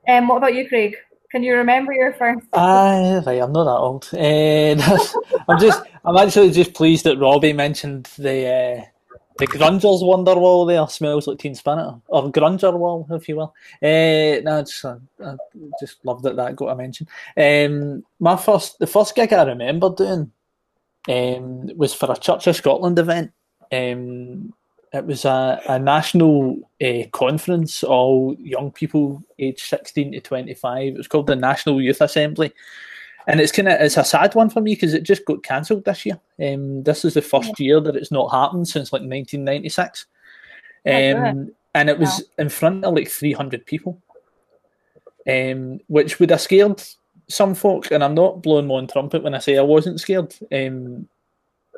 Um, 0.08 0.28
what 0.28 0.38
about 0.38 0.54
you, 0.54 0.68
Craig? 0.68 0.96
Can 1.30 1.42
you 1.42 1.54
remember 1.56 1.92
your 1.92 2.12
first? 2.12 2.46
Aye, 2.52 3.20
right, 3.26 3.42
I'm 3.42 3.52
not 3.52 3.64
that 3.64 3.70
old. 3.70 4.08
That's- 4.12 5.16
I'm 5.48 5.58
just, 5.58 5.82
I'm 6.04 6.16
actually 6.16 6.52
just 6.52 6.74
pleased 6.74 7.04
that 7.04 7.18
Robbie 7.18 7.52
mentioned 7.52 8.08
the 8.16 8.46
uh, 8.46 8.84
the 9.38 9.48
Grungers 9.48 10.00
Wonderwall 10.02 10.68
there. 10.68 10.87
Smells 10.87 11.26
like 11.26 11.38
Teen 11.38 11.56
Spirit, 11.56 12.00
or 12.06 12.30
Grunger 12.30 12.78
Wall, 12.78 13.04
if 13.10 13.28
you 13.28 13.34
will. 13.34 13.54
Uh, 13.82 14.40
no, 14.44 14.60
just, 14.60 14.84
uh, 14.84 14.96
I 15.24 15.34
just 15.80 16.04
love 16.04 16.22
that 16.22 16.37
that 16.37 16.54
got 16.54 16.68
a 16.68 16.76
mention. 16.76 17.08
Um, 17.37 18.04
my 18.20 18.37
first, 18.37 18.78
the 18.78 18.87
first 18.87 19.16
gig 19.16 19.32
I 19.32 19.42
remember 19.42 19.90
doing 19.90 20.30
um, 21.08 21.66
was 21.76 21.92
for 21.94 22.12
a 22.12 22.16
Church 22.16 22.46
of 22.46 22.54
Scotland 22.54 22.96
event. 23.00 23.32
Um, 23.72 24.52
it 24.94 25.07
was 25.07 25.24
a, 25.24 25.61
a 25.68 25.78
national 25.78 26.70
uh, 26.80 27.02
conference, 27.12 27.83
all 27.83 28.37
young 28.38 28.70
people 28.70 29.22
aged 29.40 29.66
16 29.66 30.12
to 30.12 30.20
25. 30.20 30.87
It 30.87 30.96
was 30.96 31.09
called 31.09 31.26
the 31.26 31.35
National 31.35 31.83
Youth 31.83 32.00
Assembly. 32.00 32.52
And 33.26 33.40
it's 33.40 33.50
kind 33.50 33.68
of 33.68 33.80
it's 33.80 33.96
a 33.96 34.04
sad 34.04 34.35
one 34.35 34.50
for 34.50 34.61
me 34.61 34.74
because 34.74 34.94
it 34.94 35.02
just 35.02 35.24
got 35.24 35.42
cancelled 35.42 35.85
this 35.85 36.07
year. 36.07 36.20
Um, 36.40 36.85
this 36.85 37.04
is 37.04 37.14
the 37.14 37.22
first 37.22 37.59
year 37.59 37.80
that 37.80 37.96
it's 37.96 38.12
not 38.12 38.30
happened 38.30 38.68
since 38.68 38.92
like 38.92 39.00
1996. 39.00 40.07
Um, 40.87 41.50
and 41.74 41.90
it 41.90 41.98
was 41.98 42.22
in 42.38 42.48
front 42.48 42.85
of 42.85 42.94
like 42.94 43.09
300 43.09 43.66
people, 43.66 44.00
um, 45.28 45.80
which 45.88 46.20
would 46.20 46.30
have 46.30 46.40
scared 46.40 46.83
some 47.28 47.54
folk. 47.54 47.90
And 47.90 48.04
I'm 48.04 48.14
not 48.14 48.42
blowing 48.42 48.68
my 48.68 48.74
own 48.74 48.87
trumpet 48.87 49.24
when 49.24 49.35
I 49.35 49.38
say 49.38 49.59
I 49.59 49.62
wasn't 49.62 50.00
scared. 50.00 50.35
Um, 50.52 51.09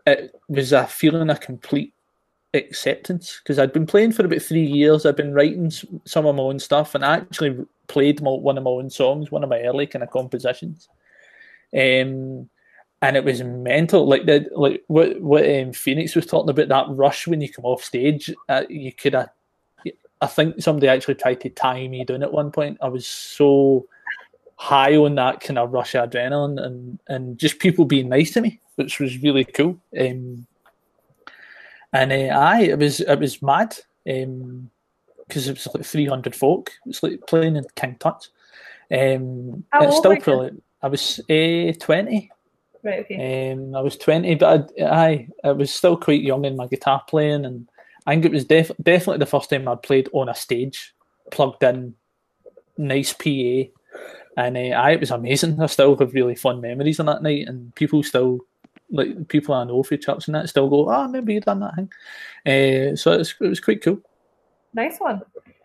it 0.05 0.35
was 0.49 0.73
a 0.73 0.87
feeling 0.87 1.31
of 1.31 1.41
complete 1.41 1.95
acceptance 2.57 3.41
because 3.43 3.59
I'd 3.59 3.73
been 3.73 3.87
playing 3.87 4.13
for 4.13 4.25
about 4.25 4.43
three 4.43 4.65
years. 4.65 5.07
I'd 5.07 5.17
been 5.17 5.35
writing 5.35 5.71
some 6.05 6.27
of 6.27 6.37
my 6.37 6.43
own 6.43 6.59
stuff 6.59 6.95
and 6.95 7.05
I 7.05 7.17
actually 7.17 7.65
played 7.87 8.21
my, 8.23 8.31
one 8.31 8.59
of 8.59 8.65
my 8.65 8.71
own 8.71 8.91
songs, 8.91 9.31
one 9.31 9.45
of 9.45 9.51
my 9.51 9.61
early 9.61 9.87
kind 9.87 10.03
of 10.03 10.11
compositions. 10.11 10.89
Um, 11.75 12.49
and 13.03 13.17
it 13.17 13.25
was 13.25 13.43
mental, 13.43 14.07
like 14.07 14.27
the 14.27 14.49
like 14.53 14.83
what 14.87 15.21
what 15.21 15.45
um, 15.45 15.73
Phoenix 15.73 16.17
was 16.17 16.27
talking 16.27 16.51
about 16.51 16.69
that 16.69 16.87
rush 16.89 17.27
when 17.27 17.41
you 17.41 17.53
come 17.53 17.65
off 17.65 17.85
stage. 17.85 18.33
Uh, 18.49 18.63
you 18.69 18.93
could 18.93 19.13
have, 19.13 19.31
I 20.21 20.27
think 20.27 20.63
somebody 20.63 20.89
actually 20.89 21.17
tried 21.17 21.41
to 21.43 21.51
tie 21.51 21.87
me 21.89 22.05
down 22.05 22.23
at 22.23 22.33
one 22.33 22.51
point. 22.51 22.79
I 22.81 22.89
was 22.89 23.07
so 23.07 23.87
high 24.57 24.97
on 24.97 25.15
that 25.17 25.41
kind 25.41 25.59
of 25.59 25.73
rush 25.73 25.95
of 25.95 26.09
adrenaline 26.09 26.65
and 26.65 26.99
and 27.09 27.39
just 27.39 27.59
people 27.59 27.85
being 27.85 28.09
nice 28.09 28.33
to 28.33 28.41
me, 28.41 28.61
which 28.77 28.99
was 28.99 29.23
really 29.23 29.45
cool. 29.45 29.79
Um, 29.99 30.47
and 31.97 32.13
uh, 32.13 32.39
aye, 32.39 32.63
it 32.63 32.79
was 32.79 33.01
it 33.01 33.19
was 33.19 33.43
mad 33.43 33.77
because 34.05 35.49
it 35.49 35.53
was 35.53 35.69
like 35.75 35.85
three 35.85 36.07
hundred 36.07 36.35
folk. 36.35 36.73
It's 36.87 37.03
like 37.03 37.27
playing 37.27 37.57
in 37.57 37.65
King 37.75 37.97
Tut's. 37.99 38.31
Um, 38.91 39.65
How 39.71 39.85
it's 39.85 39.97
still 39.97 40.15
you? 40.15 40.63
I 40.83 40.89
was 40.89 41.19
uh, 41.21 41.73
twenty. 41.85 42.31
Right. 42.83 43.01
Okay. 43.01 43.53
Um, 43.53 43.75
I 43.75 43.81
was 43.81 43.97
twenty, 43.97 44.35
but 44.35 44.73
I, 44.81 44.85
I 44.85 45.29
I 45.45 45.53
was 45.53 45.73
still 45.73 45.97
quite 45.97 46.23
young 46.23 46.45
in 46.45 46.57
my 46.57 46.67
guitar 46.67 47.03
playing, 47.09 47.45
and 47.45 47.69
I 48.07 48.13
think 48.13 48.27
it 48.27 48.33
was 48.33 48.45
def- 48.45 48.71
definitely 48.83 49.19
the 49.19 49.27
first 49.27 49.51
time 49.51 49.67
I'd 49.67 49.83
played 49.83 50.09
on 50.13 50.29
a 50.29 50.35
stage, 50.35 50.95
plugged 51.33 51.63
in, 51.65 51.95
nice 52.77 53.13
PA, 53.13 53.71
and 54.37 54.57
uh, 54.57 54.77
I, 54.77 54.93
it 54.93 55.01
was 55.01 55.11
amazing. 55.11 55.61
I 55.61 55.67
still 55.67 55.97
have 55.97 56.15
really 56.15 56.37
fun 56.37 56.61
memories 56.61 57.01
on 57.01 57.07
that 57.07 57.23
night, 57.23 57.49
and 57.49 57.75
people 57.75 58.03
still 58.03 58.41
like 58.91 59.29
people 59.29 59.55
I 59.55 59.65
know 59.65 59.83
for 59.83 59.97
church 59.97 60.27
and 60.27 60.35
that 60.35 60.49
still 60.49 60.69
go, 60.69 60.91
oh, 60.91 61.09
maybe 61.09 61.35
you 61.35 61.41
done 61.41 61.61
that 61.61 61.75
thing. 61.75 61.91
Uh, 62.47 62.97
so 62.97 63.13
it 63.13 63.19
was, 63.19 63.35
it 63.41 63.49
was 63.49 63.61
quite 63.61 63.83
cool. 63.83 64.01
Nice 64.75 64.99
one. 64.99 65.23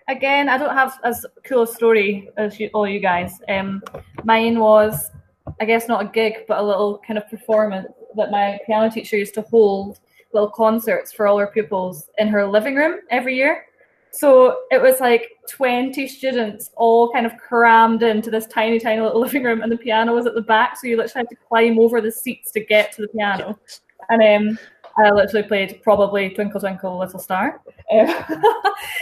Again, 0.08 0.50
I 0.50 0.58
don't 0.58 0.76
have 0.76 1.00
as 1.04 1.26
cool 1.46 1.64
a 1.64 1.68
story 1.68 2.30
as 2.38 2.60
you, 2.60 2.70
all 2.74 2.88
you 2.88 3.00
guys. 3.00 3.40
Um, 3.48 3.84
mine 4.24 4.60
was, 4.60 5.12
I 5.60 5.66
guess, 5.66 5.88
not 5.88 6.02
a 6.02 6.10
gig, 6.10 6.46
but 6.48 6.60
a 6.60 6.64
little 6.64 7.02
kind 7.06 7.18
of 7.18 7.30
performance 7.30 7.88
that 8.16 8.32
my 8.32 8.60
piano 8.66 8.90
teacher 8.90 9.18
used 9.18 9.34
to 9.36 9.42
hold 9.42 10.00
little 10.34 10.50
concerts 10.50 11.14
for 11.14 11.28
all 11.28 11.38
her 11.38 11.48
pupils 11.48 12.10
in 12.18 12.28
her 12.28 12.46
living 12.46 12.76
room 12.76 13.00
every 13.10 13.36
year. 13.36 13.66
So 14.12 14.64
it 14.72 14.82
was 14.82 15.00
like 15.00 15.30
20 15.50 16.08
students 16.08 16.72
all 16.76 17.12
kind 17.12 17.26
of 17.26 17.38
crammed 17.38 18.04
into 18.04 18.30
this 18.30 18.46
tiny, 18.48 18.80
tiny 18.80 19.02
little 19.02 19.22
living 19.22 19.44
room, 19.44 19.62
and 19.62 19.72
the 19.72 19.78
piano 19.78 20.14
was 20.14 20.26
at 20.26 20.36
the 20.36 20.42
back. 20.42 20.78
So 20.78 20.88
you 20.88 20.98
literally 20.98 21.26
had 21.26 21.30
to 21.30 21.48
climb 21.48 21.80
over 21.80 22.02
the 22.02 22.12
seats 22.12 22.52
to 22.52 22.60
get 22.60 22.92
to 22.94 23.04
the 23.04 23.08
piano. 23.08 23.58
And 24.10 24.50
um, 24.50 24.60
I 24.98 25.10
literally 25.12 25.48
played 25.48 25.82
probably 25.82 26.30
Twinkle 26.30 26.60
Twinkle 26.60 27.00
Little 27.00 27.20
Star. 27.20 27.62
Um, 27.92 28.08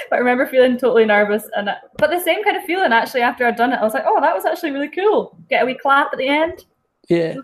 but 0.10 0.16
I 0.16 0.18
remember 0.18 0.48
feeling 0.48 0.76
totally 0.76 1.06
nervous, 1.06 1.44
and 1.56 1.70
but 2.00 2.10
the 2.10 2.20
same 2.20 2.44
kind 2.44 2.58
of 2.58 2.64
feeling 2.64 2.92
actually 2.92 3.22
after 3.22 3.46
I'd 3.46 3.56
done 3.56 3.72
it. 3.72 3.76
I 3.76 3.84
was 3.84 3.94
like, 3.94 4.06
oh, 4.08 4.20
that 4.20 4.34
was 4.34 4.46
actually 4.46 4.72
really 4.72 4.90
cool. 4.90 5.38
Get 5.48 5.62
a 5.62 5.66
wee 5.68 5.78
clap 5.80 6.12
at 6.12 6.18
the 6.18 6.28
end. 6.28 6.66
Yeah. 7.08 7.36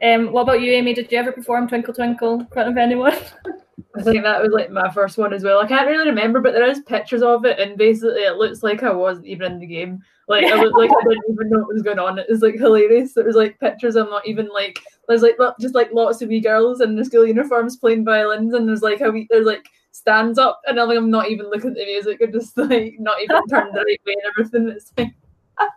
Um, 0.00 0.30
what 0.30 0.42
about 0.42 0.60
you, 0.60 0.70
Amy? 0.70 0.94
Did 0.94 1.10
you 1.10 1.18
ever 1.18 1.32
perform 1.32 1.66
Twinkle 1.66 1.92
Twinkle 1.92 2.38
in 2.38 2.46
front 2.46 2.68
of 2.68 2.76
anyone? 2.76 3.16
I 3.96 4.02
think 4.02 4.22
that 4.22 4.42
was 4.42 4.52
like 4.52 4.70
my 4.70 4.90
first 4.92 5.18
one 5.18 5.32
as 5.32 5.44
well. 5.44 5.60
I 5.60 5.66
can't 5.66 5.86
really 5.86 6.08
remember, 6.08 6.40
but 6.40 6.52
there 6.52 6.68
is 6.68 6.80
pictures 6.80 7.22
of 7.22 7.44
it, 7.44 7.58
and 7.58 7.76
basically 7.78 8.22
it 8.22 8.36
looks 8.36 8.62
like 8.62 8.82
I 8.82 8.92
wasn't 8.92 9.26
even 9.26 9.52
in 9.52 9.58
the 9.60 9.66
game. 9.66 10.00
Like 10.28 10.44
I 10.46 10.56
looked 10.60 10.76
like 10.76 10.90
I 10.90 11.04
didn't 11.08 11.32
even 11.32 11.50
know 11.50 11.58
what 11.60 11.72
was 11.74 11.82
going 11.82 11.98
on. 11.98 12.18
It 12.18 12.26
was 12.28 12.42
like 12.42 12.54
hilarious. 12.54 13.12
There 13.14 13.24
was 13.24 13.36
like 13.36 13.58
pictures. 13.60 13.96
I'm 13.96 14.10
not 14.10 14.26
even 14.26 14.48
like 14.48 14.78
there's 15.08 15.22
like 15.22 15.36
just 15.60 15.74
like 15.74 15.92
lots 15.92 16.22
of 16.22 16.28
wee 16.28 16.40
girls 16.40 16.80
in 16.80 16.94
their 16.96 17.04
school 17.04 17.26
uniforms 17.26 17.76
playing 17.76 18.04
violins, 18.04 18.54
and 18.54 18.68
there's 18.68 18.82
like 18.82 19.00
a 19.00 19.10
wee 19.10 19.26
there's 19.30 19.46
like 19.46 19.66
stands 19.92 20.38
up, 20.38 20.60
and 20.66 20.80
I'm 20.80 20.88
like 20.88 20.98
I'm 20.98 21.10
not 21.10 21.30
even 21.30 21.50
looking 21.50 21.70
at 21.70 21.76
the 21.76 21.84
music. 21.84 22.20
I'm 22.22 22.32
just 22.32 22.56
like 22.56 22.96
not 22.98 23.20
even 23.22 23.46
turned 23.48 23.74
the 23.74 23.84
right 23.84 24.00
way 24.06 24.14
and 24.14 24.32
everything. 24.38 24.68
It's 24.68 24.92
like. 24.96 25.14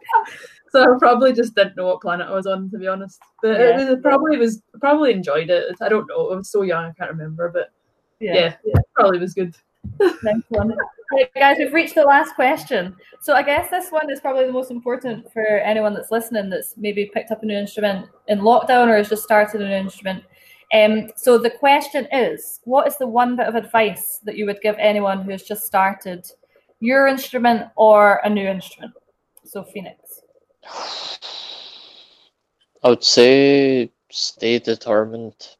So 0.69 0.83
I 0.83 0.99
probably 0.99 1.31
just 1.31 1.55
didn't 1.55 1.77
know 1.77 1.87
what 1.87 2.01
planet 2.01 2.27
I 2.27 2.33
was 2.33 2.45
on, 2.45 2.69
to 2.71 2.77
be 2.77 2.87
honest. 2.87 3.19
But 3.41 3.51
it 3.61 3.79
Yeah. 3.79 3.89
was 3.91 3.99
probably 4.01 4.37
was 4.37 4.61
probably 4.81 5.11
enjoyed 5.13 5.49
it. 5.49 5.75
I 5.79 5.87
don't 5.87 6.07
know. 6.07 6.29
I 6.31 6.35
was 6.35 6.49
so 6.51 6.61
young, 6.63 6.83
I 6.85 6.91
can't 6.91 7.11
remember. 7.11 7.49
But 7.49 7.71
yeah, 8.19 8.55
yeah, 8.63 8.79
probably 8.95 9.19
was 9.19 9.33
good. 9.33 9.55
Nice 10.23 10.41
one. 10.49 10.75
Right, 11.09 11.33
guys, 11.35 11.55
we've 11.57 11.73
reached 11.73 11.95
the 11.95 12.03
last 12.03 12.35
question. 12.35 12.93
So 13.21 13.33
I 13.33 13.41
guess 13.41 13.69
this 13.69 13.91
one 13.91 14.11
is 14.11 14.19
probably 14.19 14.45
the 14.45 14.51
most 14.51 14.71
important 14.71 15.31
for 15.31 15.41
anyone 15.41 15.93
that's 15.93 16.11
listening 16.11 16.49
that's 16.49 16.75
maybe 16.75 17.09
picked 17.13 17.31
up 17.31 17.43
a 17.43 17.45
new 17.45 17.55
instrument 17.55 18.09
in 18.27 18.39
lockdown 18.39 18.89
or 18.89 18.97
has 18.97 19.07
just 19.07 19.23
started 19.23 19.61
a 19.61 19.69
new 19.69 19.73
instrument. 19.73 20.25
Um, 20.73 21.09
so 21.15 21.37
the 21.37 21.49
question 21.49 22.09
is, 22.11 22.59
what 22.65 22.87
is 22.87 22.97
the 22.97 23.07
one 23.07 23.37
bit 23.37 23.47
of 23.47 23.55
advice 23.55 24.19
that 24.25 24.35
you 24.35 24.45
would 24.47 24.59
give 24.61 24.75
anyone 24.79 25.21
who 25.21 25.31
has 25.31 25.43
just 25.43 25.65
started 25.65 26.29
your 26.81 27.07
instrument 27.07 27.69
or 27.77 28.19
a 28.25 28.29
new 28.29 28.45
instrument? 28.45 28.93
So 29.45 29.63
Phoenix. 29.63 30.23
I 32.83 32.89
would 32.89 33.03
say 33.03 33.91
stay 34.09 34.59
determined 34.59 35.55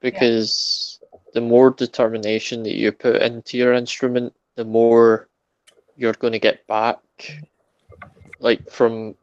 because 0.00 0.91
the 1.32 1.40
more 1.40 1.70
determination 1.70 2.62
that 2.62 2.76
you 2.76 2.92
put 2.92 3.22
into 3.22 3.56
your 3.56 3.72
instrument, 3.72 4.34
the 4.56 4.64
more 4.64 5.28
you're 5.96 6.12
going 6.12 6.32
to 6.32 6.38
get 6.38 6.66
back. 6.66 6.98
Like 8.40 8.70
from 8.70 9.14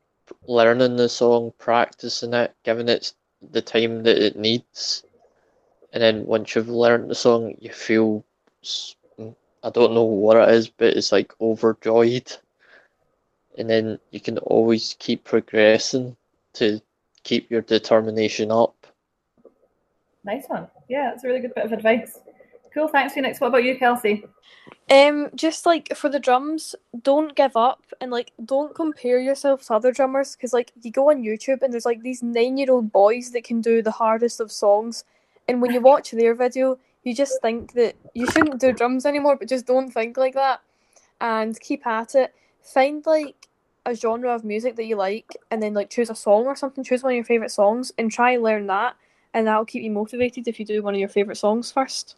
learning 0.48 0.96
the 0.96 1.10
song, 1.10 1.54
practicing 1.58 2.34
it, 2.34 2.54
giving 2.64 2.90
it 2.90 3.14
the 3.52 3.62
time 3.62 4.04
that 4.04 4.18
it 4.18 4.38
needs. 4.38 5.04
And 5.94 6.02
then 6.02 6.26
once 6.26 6.56
you've 6.56 6.70
learned 6.70 7.10
the 7.10 7.16
song, 7.16 7.56
you 7.60 7.72
feel 7.72 8.24
I 9.64 9.70
don't 9.72 9.94
know 9.94 10.04
what 10.04 10.38
it 10.38 10.54
is, 10.56 10.70
but 10.70 10.96
it's 10.96 11.12
like 11.12 11.34
overjoyed. 11.42 12.32
And 13.58 13.70
then 13.70 14.00
you 14.12 14.20
can 14.20 14.38
always 14.38 14.96
keep 15.00 15.26
progressing 15.26 16.16
to 16.54 16.82
keep 17.24 17.52
your 17.52 17.62
determination 17.62 18.52
up. 18.52 18.88
Nice 20.24 20.46
one. 20.48 20.68
Yeah, 20.90 21.12
that's 21.12 21.24
a 21.24 21.28
really 21.28 21.40
good 21.40 21.56
bit 21.56 21.64
of 21.64 21.72
advice. 21.72 22.20
Cool. 22.74 22.88
Thanks, 22.88 23.14
Phoenix. 23.14 23.40
What 23.40 23.48
about 23.48 23.64
you, 23.64 23.78
Kelsey? 23.78 24.26
Um, 24.92 25.30
just 25.36 25.66
like 25.66 25.96
for 25.96 26.10
the 26.10 26.20
drums, 26.20 26.76
don't 27.04 27.36
give 27.36 27.56
up 27.56 27.84
and 28.02 28.12
like 28.12 28.32
don't 28.46 28.74
compare 28.74 29.20
yourself 29.20 29.66
to 29.68 29.76
other 29.76 29.92
drummers 29.92 30.36
because 30.36 30.52
like 30.52 30.72
you 30.82 30.92
go 30.92 31.12
on 31.12 31.24
YouTube 31.24 31.62
and 31.62 31.72
there's 31.72 31.86
like 31.86 32.02
these 32.02 32.24
nine 32.24 32.58
year 32.58 32.72
old 32.72 32.92
boys 32.92 33.32
that 33.32 33.44
can 33.44 33.62
do 33.62 33.82
the 33.84 33.92
hardest 33.92 34.40
of 34.40 34.52
songs, 34.52 35.04
and 35.48 35.62
when 35.62 35.72
you 35.72 35.82
watch 35.82 36.12
their 36.12 36.34
video, 36.34 36.78
you 37.04 37.14
just 37.14 37.40
think 37.42 37.74
that 37.74 37.96
you 38.16 38.26
shouldn't 38.32 38.60
do 38.60 38.74
drums 38.74 39.06
anymore, 39.06 39.36
but 39.36 39.48
just 39.48 39.68
don't 39.68 39.92
think 39.92 40.18
like 40.18 40.34
that, 40.34 40.62
and 41.22 41.60
keep 41.60 41.86
at 41.86 42.16
it. 42.16 42.34
Find 42.62 43.06
like 43.06 43.48
a 43.86 43.94
genre 43.96 44.34
of 44.34 44.44
music 44.44 44.76
that 44.76 44.86
you 44.86 44.96
like, 44.96 45.32
and 45.52 45.62
then 45.62 45.76
like 45.76 45.92
choose 45.92 46.10
a 46.10 46.16
song 46.16 46.46
or 46.46 46.56
something. 46.56 46.84
Choose 46.84 47.04
one 47.04 47.14
of 47.14 47.16
your 47.16 47.26
favorite 47.26 47.52
songs 47.52 47.92
and 47.98 48.12
try 48.12 48.38
learn 48.38 48.66
that, 48.68 48.96
and 49.34 49.48
that'll 49.48 49.66
keep 49.66 49.84
you 49.84 49.92
motivated 49.92 50.48
if 50.48 50.60
you 50.60 50.66
do 50.66 50.82
one 50.82 50.94
of 50.94 51.00
your 51.00 51.10
favorite 51.10 51.38
songs 51.38 51.72
first. 51.72 52.16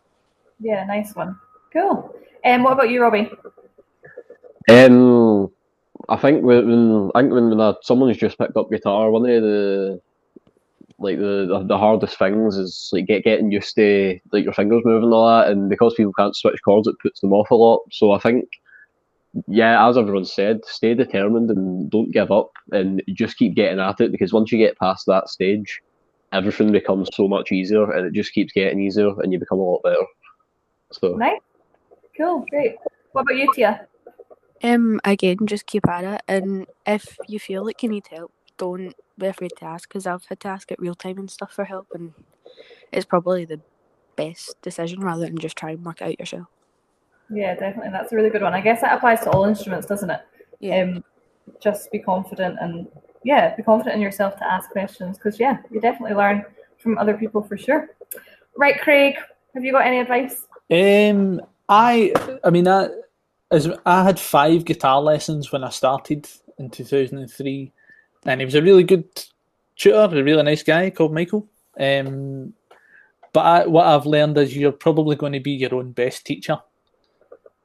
Yeah, 0.59 0.85
nice 0.85 1.15
one. 1.15 1.37
Cool. 1.73 2.15
And 2.43 2.59
um, 2.59 2.63
what 2.63 2.73
about 2.73 2.89
you, 2.89 3.01
Robbie? 3.01 3.29
Um, 4.69 5.51
I 6.09 6.17
think 6.17 6.43
when 6.43 7.11
I 7.15 7.21
think 7.21 7.33
when, 7.33 7.57
when 7.57 7.75
someone's 7.81 8.17
just 8.17 8.37
picked 8.37 8.57
up 8.57 8.69
guitar, 8.69 9.11
one 9.11 9.29
of 9.29 9.41
the 9.41 10.01
like 10.99 11.17
the, 11.17 11.47
the, 11.47 11.65
the 11.67 11.77
hardest 11.77 12.17
things 12.17 12.57
is 12.57 12.89
like 12.93 13.07
get 13.07 13.23
getting 13.23 13.51
used 13.51 13.75
to 13.75 14.19
like 14.31 14.43
your 14.43 14.53
fingers 14.53 14.83
moving 14.85 15.05
and 15.05 15.13
all 15.13 15.27
that, 15.27 15.49
and 15.49 15.69
because 15.69 15.95
people 15.95 16.13
can't 16.13 16.35
switch 16.35 16.59
chords, 16.63 16.87
it 16.87 16.99
puts 17.01 17.19
them 17.19 17.33
off 17.33 17.51
a 17.51 17.55
lot. 17.55 17.81
So 17.91 18.11
I 18.11 18.19
think, 18.19 18.47
yeah, 19.47 19.87
as 19.87 19.97
everyone 19.97 20.25
said, 20.25 20.63
stay 20.65 20.93
determined 20.93 21.49
and 21.49 21.89
don't 21.89 22.11
give 22.11 22.31
up, 22.31 22.51
and 22.71 23.01
just 23.13 23.37
keep 23.37 23.55
getting 23.55 23.79
at 23.79 24.01
it 24.01 24.11
because 24.11 24.33
once 24.33 24.51
you 24.51 24.57
get 24.57 24.77
past 24.77 25.05
that 25.07 25.29
stage, 25.29 25.81
everything 26.31 26.71
becomes 26.71 27.09
so 27.13 27.27
much 27.27 27.51
easier, 27.51 27.91
and 27.91 28.07
it 28.07 28.13
just 28.13 28.33
keeps 28.33 28.53
getting 28.53 28.81
easier, 28.81 29.09
and 29.21 29.31
you 29.31 29.39
become 29.39 29.59
a 29.59 29.63
lot 29.63 29.83
better. 29.83 30.05
So 30.91 31.15
nice. 31.15 31.39
Cool, 32.17 32.45
great. 32.49 32.75
What 33.11 33.23
about 33.23 33.35
you, 33.35 33.51
Tia? 33.53 33.87
Um, 34.63 34.99
again, 35.03 35.37
just 35.45 35.65
keep 35.65 35.87
at 35.87 36.03
it, 36.03 36.21
and 36.27 36.67
if 36.85 37.17
you 37.27 37.39
feel 37.39 37.65
like 37.65 37.81
you 37.83 37.89
need 37.89 38.07
help, 38.07 38.31
don't 38.57 38.93
be 39.17 39.27
afraid 39.27 39.51
to 39.57 39.65
ask. 39.65 39.89
Because 39.89 40.05
I've 40.05 40.25
had 40.25 40.39
to 40.41 40.49
ask 40.49 40.71
at 40.71 40.79
real 40.79 40.95
time 40.95 41.17
and 41.17 41.29
stuff 41.29 41.53
for 41.53 41.65
help, 41.65 41.87
and 41.93 42.13
it's 42.91 43.05
probably 43.05 43.45
the 43.45 43.61
best 44.15 44.61
decision 44.61 44.99
rather 44.99 45.25
than 45.25 45.37
just 45.37 45.57
try 45.57 45.71
and 45.71 45.85
work 45.85 46.01
out 46.01 46.19
yourself. 46.19 46.47
Yeah, 47.33 47.55
definitely. 47.55 47.91
That's 47.91 48.11
a 48.11 48.15
really 48.15 48.29
good 48.29 48.41
one. 48.41 48.53
I 48.53 48.61
guess 48.61 48.81
that 48.81 48.95
applies 48.95 49.21
to 49.21 49.31
all 49.31 49.45
instruments, 49.45 49.87
doesn't 49.87 50.09
it? 50.09 50.21
Yeah. 50.59 50.81
Um, 50.81 51.03
just 51.61 51.91
be 51.91 51.99
confident 51.99 52.57
and 52.59 52.87
yeah, 53.23 53.55
be 53.55 53.63
confident 53.63 53.95
in 53.95 54.01
yourself 54.01 54.37
to 54.37 54.45
ask 54.45 54.69
questions 54.69 55.17
because 55.17 55.39
yeah, 55.39 55.59
you 55.69 55.79
definitely 55.79 56.15
learn 56.15 56.45
from 56.77 56.97
other 56.97 57.15
people 57.15 57.41
for 57.41 57.57
sure. 57.57 57.89
Right, 58.57 58.79
Craig, 58.81 59.15
have 59.53 59.63
you 59.63 59.71
got 59.71 59.85
any 59.85 59.99
advice? 59.99 60.45
Um, 60.69 61.41
I, 61.69 62.13
I 62.43 62.49
mean, 62.49 62.67
I, 62.67 62.89
as 63.51 63.69
I 63.85 64.03
had 64.03 64.19
five 64.19 64.65
guitar 64.65 65.01
lessons 65.01 65.51
when 65.51 65.63
I 65.63 65.69
started 65.69 66.27
in 66.57 66.69
two 66.69 66.83
thousand 66.83 67.19
and 67.19 67.31
three, 67.31 67.71
and 68.25 68.41
he 68.41 68.45
was 68.45 68.55
a 68.55 68.61
really 68.61 68.83
good 68.83 69.05
tutor, 69.75 69.97
a 69.97 70.23
really 70.23 70.43
nice 70.43 70.63
guy 70.63 70.89
called 70.89 71.13
Michael. 71.13 71.47
Um, 71.79 72.53
but 73.33 73.41
I, 73.41 73.65
what 73.67 73.87
I've 73.87 74.05
learned 74.05 74.37
is 74.37 74.55
you're 74.55 74.71
probably 74.71 75.15
going 75.15 75.33
to 75.33 75.39
be 75.39 75.51
your 75.51 75.75
own 75.75 75.91
best 75.91 76.25
teacher. 76.25 76.59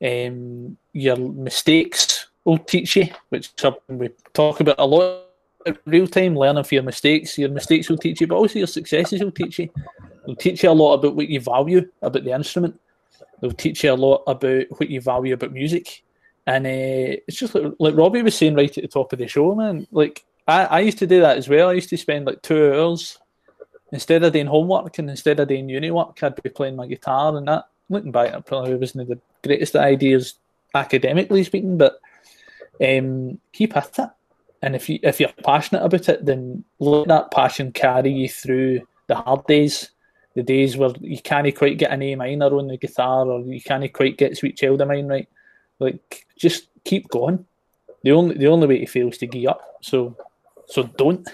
Um, 0.02 0.76
your 0.92 1.16
mistakes 1.16 2.28
will 2.44 2.58
teach 2.58 2.96
you, 2.96 3.08
which 3.30 3.50
we 3.88 4.10
talk 4.32 4.60
about 4.60 4.76
a 4.78 4.86
lot 4.86 5.25
real 5.84 6.06
time 6.06 6.36
learning 6.36 6.64
for 6.64 6.74
your 6.74 6.84
mistakes. 6.84 7.38
Your 7.38 7.50
mistakes 7.50 7.88
will 7.88 7.98
teach 7.98 8.20
you, 8.20 8.26
but 8.26 8.36
also 8.36 8.58
your 8.58 8.68
successes 8.68 9.22
will 9.22 9.32
teach 9.32 9.58
you. 9.58 9.68
They'll 10.24 10.36
teach 10.36 10.62
you 10.62 10.70
a 10.70 10.72
lot 10.72 10.94
about 10.94 11.16
what 11.16 11.28
you 11.28 11.40
value 11.40 11.88
about 12.02 12.24
the 12.24 12.34
instrument. 12.34 12.78
They'll 13.40 13.52
teach 13.52 13.84
you 13.84 13.92
a 13.92 13.94
lot 13.94 14.22
about 14.26 14.64
what 14.70 14.90
you 14.90 15.00
value 15.00 15.34
about 15.34 15.52
music. 15.52 16.02
And 16.46 16.66
uh, 16.66 17.20
it's 17.26 17.38
just 17.38 17.54
like, 17.54 17.72
like 17.78 17.96
Robbie 17.96 18.22
was 18.22 18.36
saying 18.36 18.54
right 18.54 18.76
at 18.76 18.82
the 18.82 18.88
top 18.88 19.12
of 19.12 19.18
the 19.18 19.26
show, 19.26 19.54
man. 19.54 19.86
Like 19.90 20.24
I, 20.46 20.64
I 20.64 20.80
used 20.80 20.98
to 20.98 21.06
do 21.06 21.20
that 21.20 21.36
as 21.36 21.48
well. 21.48 21.70
I 21.70 21.74
used 21.74 21.90
to 21.90 21.96
spend 21.96 22.26
like 22.26 22.42
two 22.42 22.72
hours 22.72 23.18
instead 23.92 24.24
of 24.24 24.32
doing 24.32 24.46
homework 24.46 24.98
and 24.98 25.10
instead 25.10 25.40
of 25.40 25.48
doing 25.48 25.68
uni 25.68 25.90
work, 25.90 26.22
I'd 26.22 26.40
be 26.42 26.50
playing 26.50 26.76
my 26.76 26.86
guitar 26.86 27.36
and 27.36 27.48
that. 27.48 27.68
Looking 27.88 28.12
back, 28.12 28.34
it 28.34 28.46
probably 28.46 28.74
wasn't 28.74 29.08
the 29.08 29.18
greatest 29.44 29.76
ideas 29.76 30.34
academically 30.74 31.44
speaking, 31.44 31.78
but 31.78 32.00
um, 32.82 33.38
keep 33.52 33.76
at 33.76 33.98
it. 33.98 34.10
And 34.62 34.74
if 34.74 34.88
you 34.88 34.98
if 35.02 35.20
you're 35.20 35.32
passionate 35.44 35.84
about 35.84 36.08
it, 36.08 36.24
then 36.24 36.64
let 36.78 37.08
that 37.08 37.30
passion 37.30 37.72
carry 37.72 38.12
you 38.12 38.28
through 38.28 38.80
the 39.06 39.14
hard 39.14 39.46
days, 39.46 39.90
the 40.34 40.42
days 40.42 40.76
where 40.76 40.90
you 41.00 41.20
can't 41.20 41.54
quite 41.54 41.78
get 41.78 41.92
an 41.92 42.02
A 42.02 42.14
minor 42.14 42.56
on 42.56 42.68
the 42.68 42.76
guitar 42.76 43.26
or 43.26 43.40
you 43.40 43.60
can't 43.60 43.92
quite 43.92 44.18
get 44.18 44.36
Sweet 44.36 44.56
Child 44.56 44.80
of 44.80 44.88
Mine 44.88 45.06
right. 45.06 45.28
Like 45.78 46.26
just 46.38 46.68
keep 46.84 47.08
going. 47.08 47.44
The 48.02 48.12
only 48.12 48.36
the 48.36 48.46
only 48.46 48.66
way 48.66 48.78
to 48.78 48.86
fail 48.86 49.08
is 49.08 49.18
to 49.18 49.26
give 49.26 49.50
up. 49.50 49.60
So 49.82 50.16
so 50.66 50.84
don't. 50.84 51.28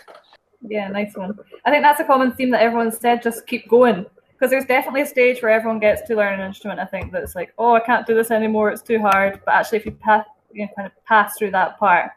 Yeah, 0.63 0.89
nice 0.89 1.15
one. 1.17 1.39
I 1.65 1.71
think 1.71 1.83
that's 1.83 2.01
a 2.01 2.05
common 2.05 2.33
theme 2.33 2.51
that 2.51 2.63
everyone 2.63 2.93
said. 2.93 3.23
Just 3.23 3.47
keep 3.47 3.69
going 3.69 4.07
because 4.43 4.51
there's 4.51 4.65
definitely 4.65 5.03
a 5.03 5.07
stage 5.07 5.43
where 5.43 5.53
everyone 5.53 5.79
gets 5.79 6.03
to 6.03 6.17
learn 6.17 6.41
an 6.41 6.47
instrument. 6.47 6.81
I 6.81 6.85
think 6.85 7.13
that's 7.13 7.35
like, 7.35 7.53
oh, 7.59 7.75
I 7.75 7.81
can't 7.81 8.07
do 8.07 8.15
this 8.15 8.31
anymore. 8.31 8.71
It's 8.71 8.83
too 8.83 9.01
hard. 9.01 9.41
But 9.45 9.55
actually, 9.55 9.79
if 9.79 9.87
you 9.87 9.93
pass, 9.93 10.27
you 10.53 10.63
know, 10.63 10.69
kind 10.75 10.87
of 10.87 11.05
pass 11.05 11.39
through 11.39 11.53
that 11.53 11.79
part, 11.79 12.11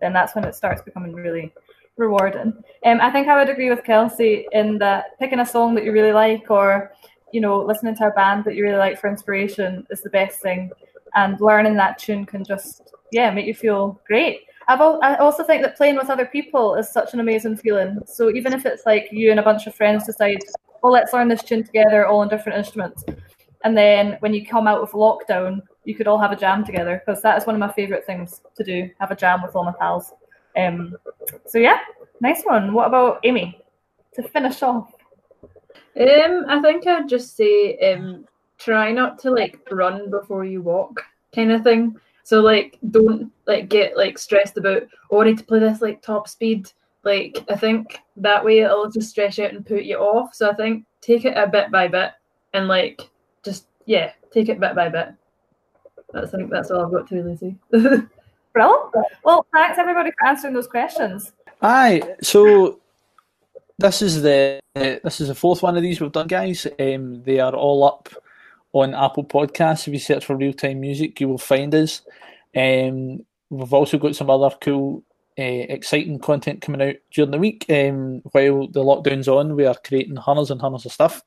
then 0.00 0.12
that's 0.12 0.34
when 0.34 0.44
it 0.44 0.54
starts 0.54 0.82
becoming 0.82 1.14
really 1.14 1.52
rewarding. 1.96 2.54
Um, 2.84 3.00
I 3.00 3.10
think 3.10 3.28
I 3.28 3.38
would 3.38 3.48
agree 3.48 3.70
with 3.70 3.84
Kelsey 3.84 4.46
in 4.52 4.78
that 4.78 5.18
picking 5.18 5.40
a 5.40 5.46
song 5.46 5.74
that 5.74 5.84
you 5.84 5.92
really 5.92 6.12
like, 6.12 6.50
or 6.50 6.92
you 7.32 7.40
know, 7.40 7.60
listening 7.60 7.94
to 7.96 8.08
a 8.08 8.10
band 8.10 8.44
that 8.44 8.56
you 8.56 8.64
really 8.64 8.78
like 8.78 8.98
for 8.98 9.08
inspiration 9.08 9.86
is 9.90 10.00
the 10.02 10.10
best 10.10 10.40
thing. 10.40 10.70
And 11.14 11.40
learning 11.40 11.76
that 11.76 11.98
tune 11.98 12.24
can 12.24 12.44
just 12.44 12.92
yeah 13.12 13.30
make 13.30 13.46
you 13.46 13.54
feel 13.54 14.00
great. 14.06 14.40
I've 14.68 14.80
al- 14.80 15.00
I 15.02 15.16
also 15.16 15.42
think 15.42 15.62
that 15.62 15.76
playing 15.76 15.96
with 15.96 16.10
other 16.10 16.26
people 16.26 16.74
is 16.76 16.88
such 16.88 17.12
an 17.12 17.20
amazing 17.20 17.56
feeling. 17.56 17.98
So 18.06 18.30
even 18.30 18.52
if 18.52 18.66
it's 18.66 18.86
like 18.86 19.08
you 19.10 19.30
and 19.30 19.40
a 19.40 19.42
bunch 19.42 19.66
of 19.66 19.74
friends 19.74 20.06
decide, 20.06 20.38
oh, 20.82 20.90
let's 20.90 21.12
learn 21.12 21.28
this 21.28 21.42
tune 21.42 21.64
together, 21.64 22.06
all 22.06 22.20
on 22.20 22.28
different 22.28 22.58
instruments, 22.58 23.04
and 23.64 23.76
then 23.76 24.16
when 24.20 24.32
you 24.32 24.46
come 24.46 24.66
out 24.66 24.80
of 24.80 24.92
lockdown, 24.92 25.60
you 25.84 25.94
could 25.94 26.06
all 26.06 26.18
have 26.18 26.32
a 26.32 26.36
jam 26.36 26.64
together 26.64 27.02
because 27.04 27.22
that 27.22 27.38
is 27.38 27.46
one 27.46 27.56
of 27.56 27.60
my 27.60 27.72
favorite 27.72 28.04
things 28.04 28.42
to 28.56 28.64
do 28.64 28.90
have 28.98 29.10
a 29.10 29.16
jam 29.16 29.42
with 29.42 29.56
all 29.56 29.64
my 29.64 29.72
pals. 29.72 30.12
Um 30.56 30.96
so 31.46 31.58
yeah 31.58 31.78
nice 32.20 32.42
one. 32.44 32.72
What 32.72 32.88
about 32.88 33.20
amy? 33.24 33.60
To 34.14 34.22
finish 34.22 34.62
off. 34.62 34.92
Um 35.98 36.44
i 36.48 36.60
think 36.62 36.86
i'd 36.86 37.08
just 37.08 37.36
say 37.36 37.76
um 37.78 38.24
try 38.58 38.92
not 38.92 39.18
to 39.20 39.30
like 39.30 39.58
run 39.70 40.10
before 40.10 40.44
you 40.44 40.62
walk 40.62 41.02
kind 41.34 41.52
of 41.52 41.62
thing. 41.62 41.96
So 42.24 42.40
like 42.40 42.78
don't 42.90 43.32
like 43.46 43.68
get 43.68 43.96
like 43.96 44.18
stressed 44.18 44.56
about 44.56 44.82
oh 45.10 45.22
i 45.22 45.24
need 45.24 45.38
to 45.38 45.44
play 45.44 45.60
this 45.60 45.80
like 45.80 46.02
top 46.02 46.28
speed. 46.28 46.70
Like 47.04 47.44
i 47.48 47.56
think 47.56 48.00
that 48.16 48.44
way 48.44 48.60
it'll 48.60 48.90
just 48.90 49.16
you 49.16 49.24
out 49.24 49.38
and 49.38 49.64
put 49.64 49.84
you 49.84 49.96
off. 49.96 50.34
So 50.34 50.50
i 50.50 50.54
think 50.54 50.84
take 51.00 51.24
it 51.24 51.36
a 51.36 51.46
bit 51.46 51.70
by 51.70 51.88
bit 51.88 52.12
and 52.52 52.68
like 52.68 53.00
just 53.42 53.66
yeah 53.86 54.12
take 54.30 54.48
it 54.48 54.60
bit 54.60 54.74
by 54.74 54.88
bit 54.88 55.14
that's, 56.12 56.34
I 56.34 56.38
think 56.38 56.50
that's 56.50 56.70
all 56.70 56.84
I've 56.84 56.92
got 56.92 57.08
to 57.08 57.14
really 57.16 57.36
say. 57.36 57.54
Brilliant. 58.52 58.94
Well, 59.24 59.46
thanks 59.52 59.78
everybody 59.78 60.10
for 60.18 60.26
answering 60.26 60.54
those 60.54 60.66
questions. 60.66 61.32
Aye, 61.62 62.02
so 62.22 62.80
this 63.78 64.02
is 64.02 64.22
the 64.22 64.60
this 64.74 65.20
is 65.20 65.28
the 65.28 65.34
fourth 65.34 65.62
one 65.62 65.76
of 65.76 65.82
these 65.82 66.00
we've 66.00 66.12
done, 66.12 66.26
guys. 66.26 66.66
Um, 66.78 67.22
they 67.22 67.38
are 67.38 67.54
all 67.54 67.84
up 67.84 68.08
on 68.72 68.94
Apple 68.94 69.24
Podcasts. 69.24 69.86
If 69.86 69.94
you 69.94 69.98
search 69.98 70.24
for 70.24 70.36
real 70.36 70.52
time 70.52 70.80
music, 70.80 71.20
you 71.20 71.28
will 71.28 71.38
find 71.38 71.74
us. 71.74 72.02
Um, 72.56 73.24
we've 73.50 73.72
also 73.72 73.98
got 73.98 74.16
some 74.16 74.30
other 74.30 74.54
cool, 74.60 75.02
uh, 75.38 75.42
exciting 75.42 76.18
content 76.18 76.60
coming 76.60 76.82
out 76.82 76.96
during 77.12 77.30
the 77.30 77.38
week. 77.38 77.66
Um, 77.68 78.22
while 78.32 78.68
the 78.68 78.84
lockdown's 78.84 79.28
on, 79.28 79.56
we 79.56 79.66
are 79.66 79.76
creating 79.84 80.16
hundreds 80.16 80.50
and 80.50 80.60
hundreds 80.60 80.86
of 80.86 80.92
stuff. 80.92 81.22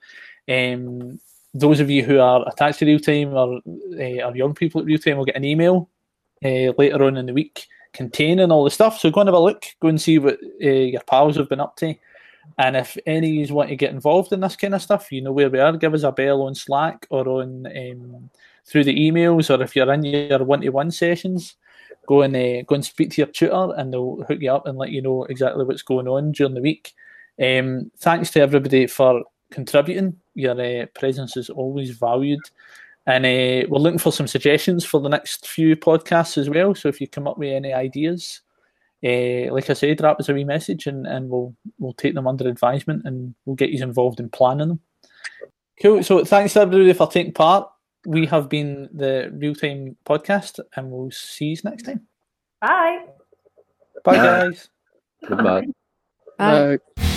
Um, 0.49 1.19
those 1.53 1.79
of 1.79 1.89
you 1.89 2.03
who 2.03 2.19
are 2.19 2.47
attached 2.47 2.79
to 2.79 2.85
real 2.85 2.99
time 2.99 3.33
or 3.33 3.61
uh, 3.99 4.25
are 4.27 4.35
young 4.35 4.53
people 4.55 4.81
at 4.81 4.87
real 4.87 4.97
time 4.97 5.17
will 5.17 5.25
get 5.25 5.35
an 5.35 5.45
email 5.45 5.89
uh, 6.43 6.73
later 6.77 7.03
on 7.03 7.17
in 7.17 7.25
the 7.25 7.33
week 7.33 7.67
containing 7.93 8.51
all 8.51 8.63
the 8.63 8.71
stuff. 8.71 8.99
So 8.99 9.11
go 9.11 9.21
and 9.21 9.27
have 9.27 9.35
a 9.35 9.39
look, 9.39 9.63
go 9.79 9.87
and 9.87 10.01
see 10.01 10.17
what 10.17 10.39
uh, 10.63 10.67
your 10.67 11.01
pals 11.01 11.37
have 11.37 11.49
been 11.49 11.59
up 11.59 11.75
to. 11.77 11.93
And 12.57 12.75
if 12.75 12.97
any 13.05 13.41
of 13.41 13.49
you 13.49 13.55
want 13.55 13.69
to 13.69 13.75
get 13.75 13.91
involved 13.91 14.33
in 14.33 14.41
this 14.41 14.55
kind 14.55 14.75
of 14.75 14.81
stuff, 14.81 15.11
you 15.11 15.21
know 15.21 15.31
where 15.31 15.49
we 15.49 15.59
are. 15.59 15.77
Give 15.77 15.93
us 15.93 16.03
a 16.03 16.11
bell 16.11 16.41
on 16.41 16.55
Slack 16.55 17.07
or 17.09 17.27
on 17.41 17.67
um, 17.67 18.29
through 18.65 18.83
the 18.83 18.95
emails, 18.95 19.49
or 19.49 19.61
if 19.61 19.75
you're 19.75 19.91
in 19.93 20.03
your 20.03 20.43
one-to-one 20.43 20.91
sessions, 20.91 21.55
go 22.07 22.21
and 22.21 22.35
uh, 22.35 22.63
go 22.63 22.75
and 22.75 22.83
speak 22.85 23.11
to 23.11 23.21
your 23.21 23.27
tutor, 23.27 23.73
and 23.77 23.93
they'll 23.93 24.23
hook 24.27 24.39
you 24.41 24.51
up 24.51 24.67
and 24.67 24.77
let 24.77 24.91
you 24.91 25.01
know 25.01 25.23
exactly 25.25 25.63
what's 25.63 25.81
going 25.83 26.07
on 26.07 26.31
during 26.33 26.53
the 26.53 26.61
week. 26.61 26.93
Um, 27.41 27.91
thanks 27.97 28.31
to 28.31 28.41
everybody 28.41 28.87
for 28.87 29.23
contributing. 29.53 30.19
Your 30.35 30.59
uh, 30.59 30.85
presence 30.87 31.37
is 31.37 31.49
always 31.49 31.91
valued, 31.91 32.41
And 33.05 33.25
uh, 33.25 33.67
we're 33.69 33.79
looking 33.79 33.99
for 33.99 34.13
some 34.13 34.27
suggestions 34.27 34.85
for 34.85 35.01
the 35.01 35.09
next 35.09 35.47
few 35.47 35.75
podcasts 35.75 36.37
as 36.37 36.49
well. 36.49 36.73
So 36.73 36.87
if 36.87 37.01
you 37.01 37.07
come 37.07 37.27
up 37.27 37.37
with 37.37 37.51
any 37.51 37.73
ideas, 37.73 38.41
uh, 39.03 39.51
like 39.53 39.69
I 39.69 39.73
said, 39.73 39.97
drop 39.97 40.19
us 40.19 40.29
a 40.29 40.33
wee 40.33 40.45
message 40.45 40.87
and, 40.87 41.05
and 41.05 41.29
we'll 41.29 41.53
we'll 41.79 41.93
take 41.93 42.13
them 42.15 42.27
under 42.27 42.47
advisement 42.47 43.03
and 43.05 43.35
we'll 43.45 43.57
get 43.57 43.71
you 43.71 43.83
involved 43.83 44.21
in 44.21 44.29
planning 44.29 44.69
them. 44.69 44.79
Cool. 45.81 46.03
So 46.03 46.23
thanks 46.23 46.55
everybody 46.55 46.93
for 46.93 47.07
taking 47.07 47.33
part. 47.33 47.69
We 48.05 48.25
have 48.27 48.47
been 48.47 48.89
the 48.93 49.31
Real 49.33 49.55
Time 49.55 49.97
Podcast 50.05 50.59
and 50.75 50.89
we'll 50.89 51.11
see 51.11 51.47
you 51.47 51.57
next 51.65 51.83
time. 51.83 52.07
Bye. 52.61 53.05
Bye, 54.05 54.17
Bye. 54.17 54.23
guys. 54.23 54.69
Goodbye. 55.27 55.67
Bye. 56.37 56.79
Uh, 56.97 57.12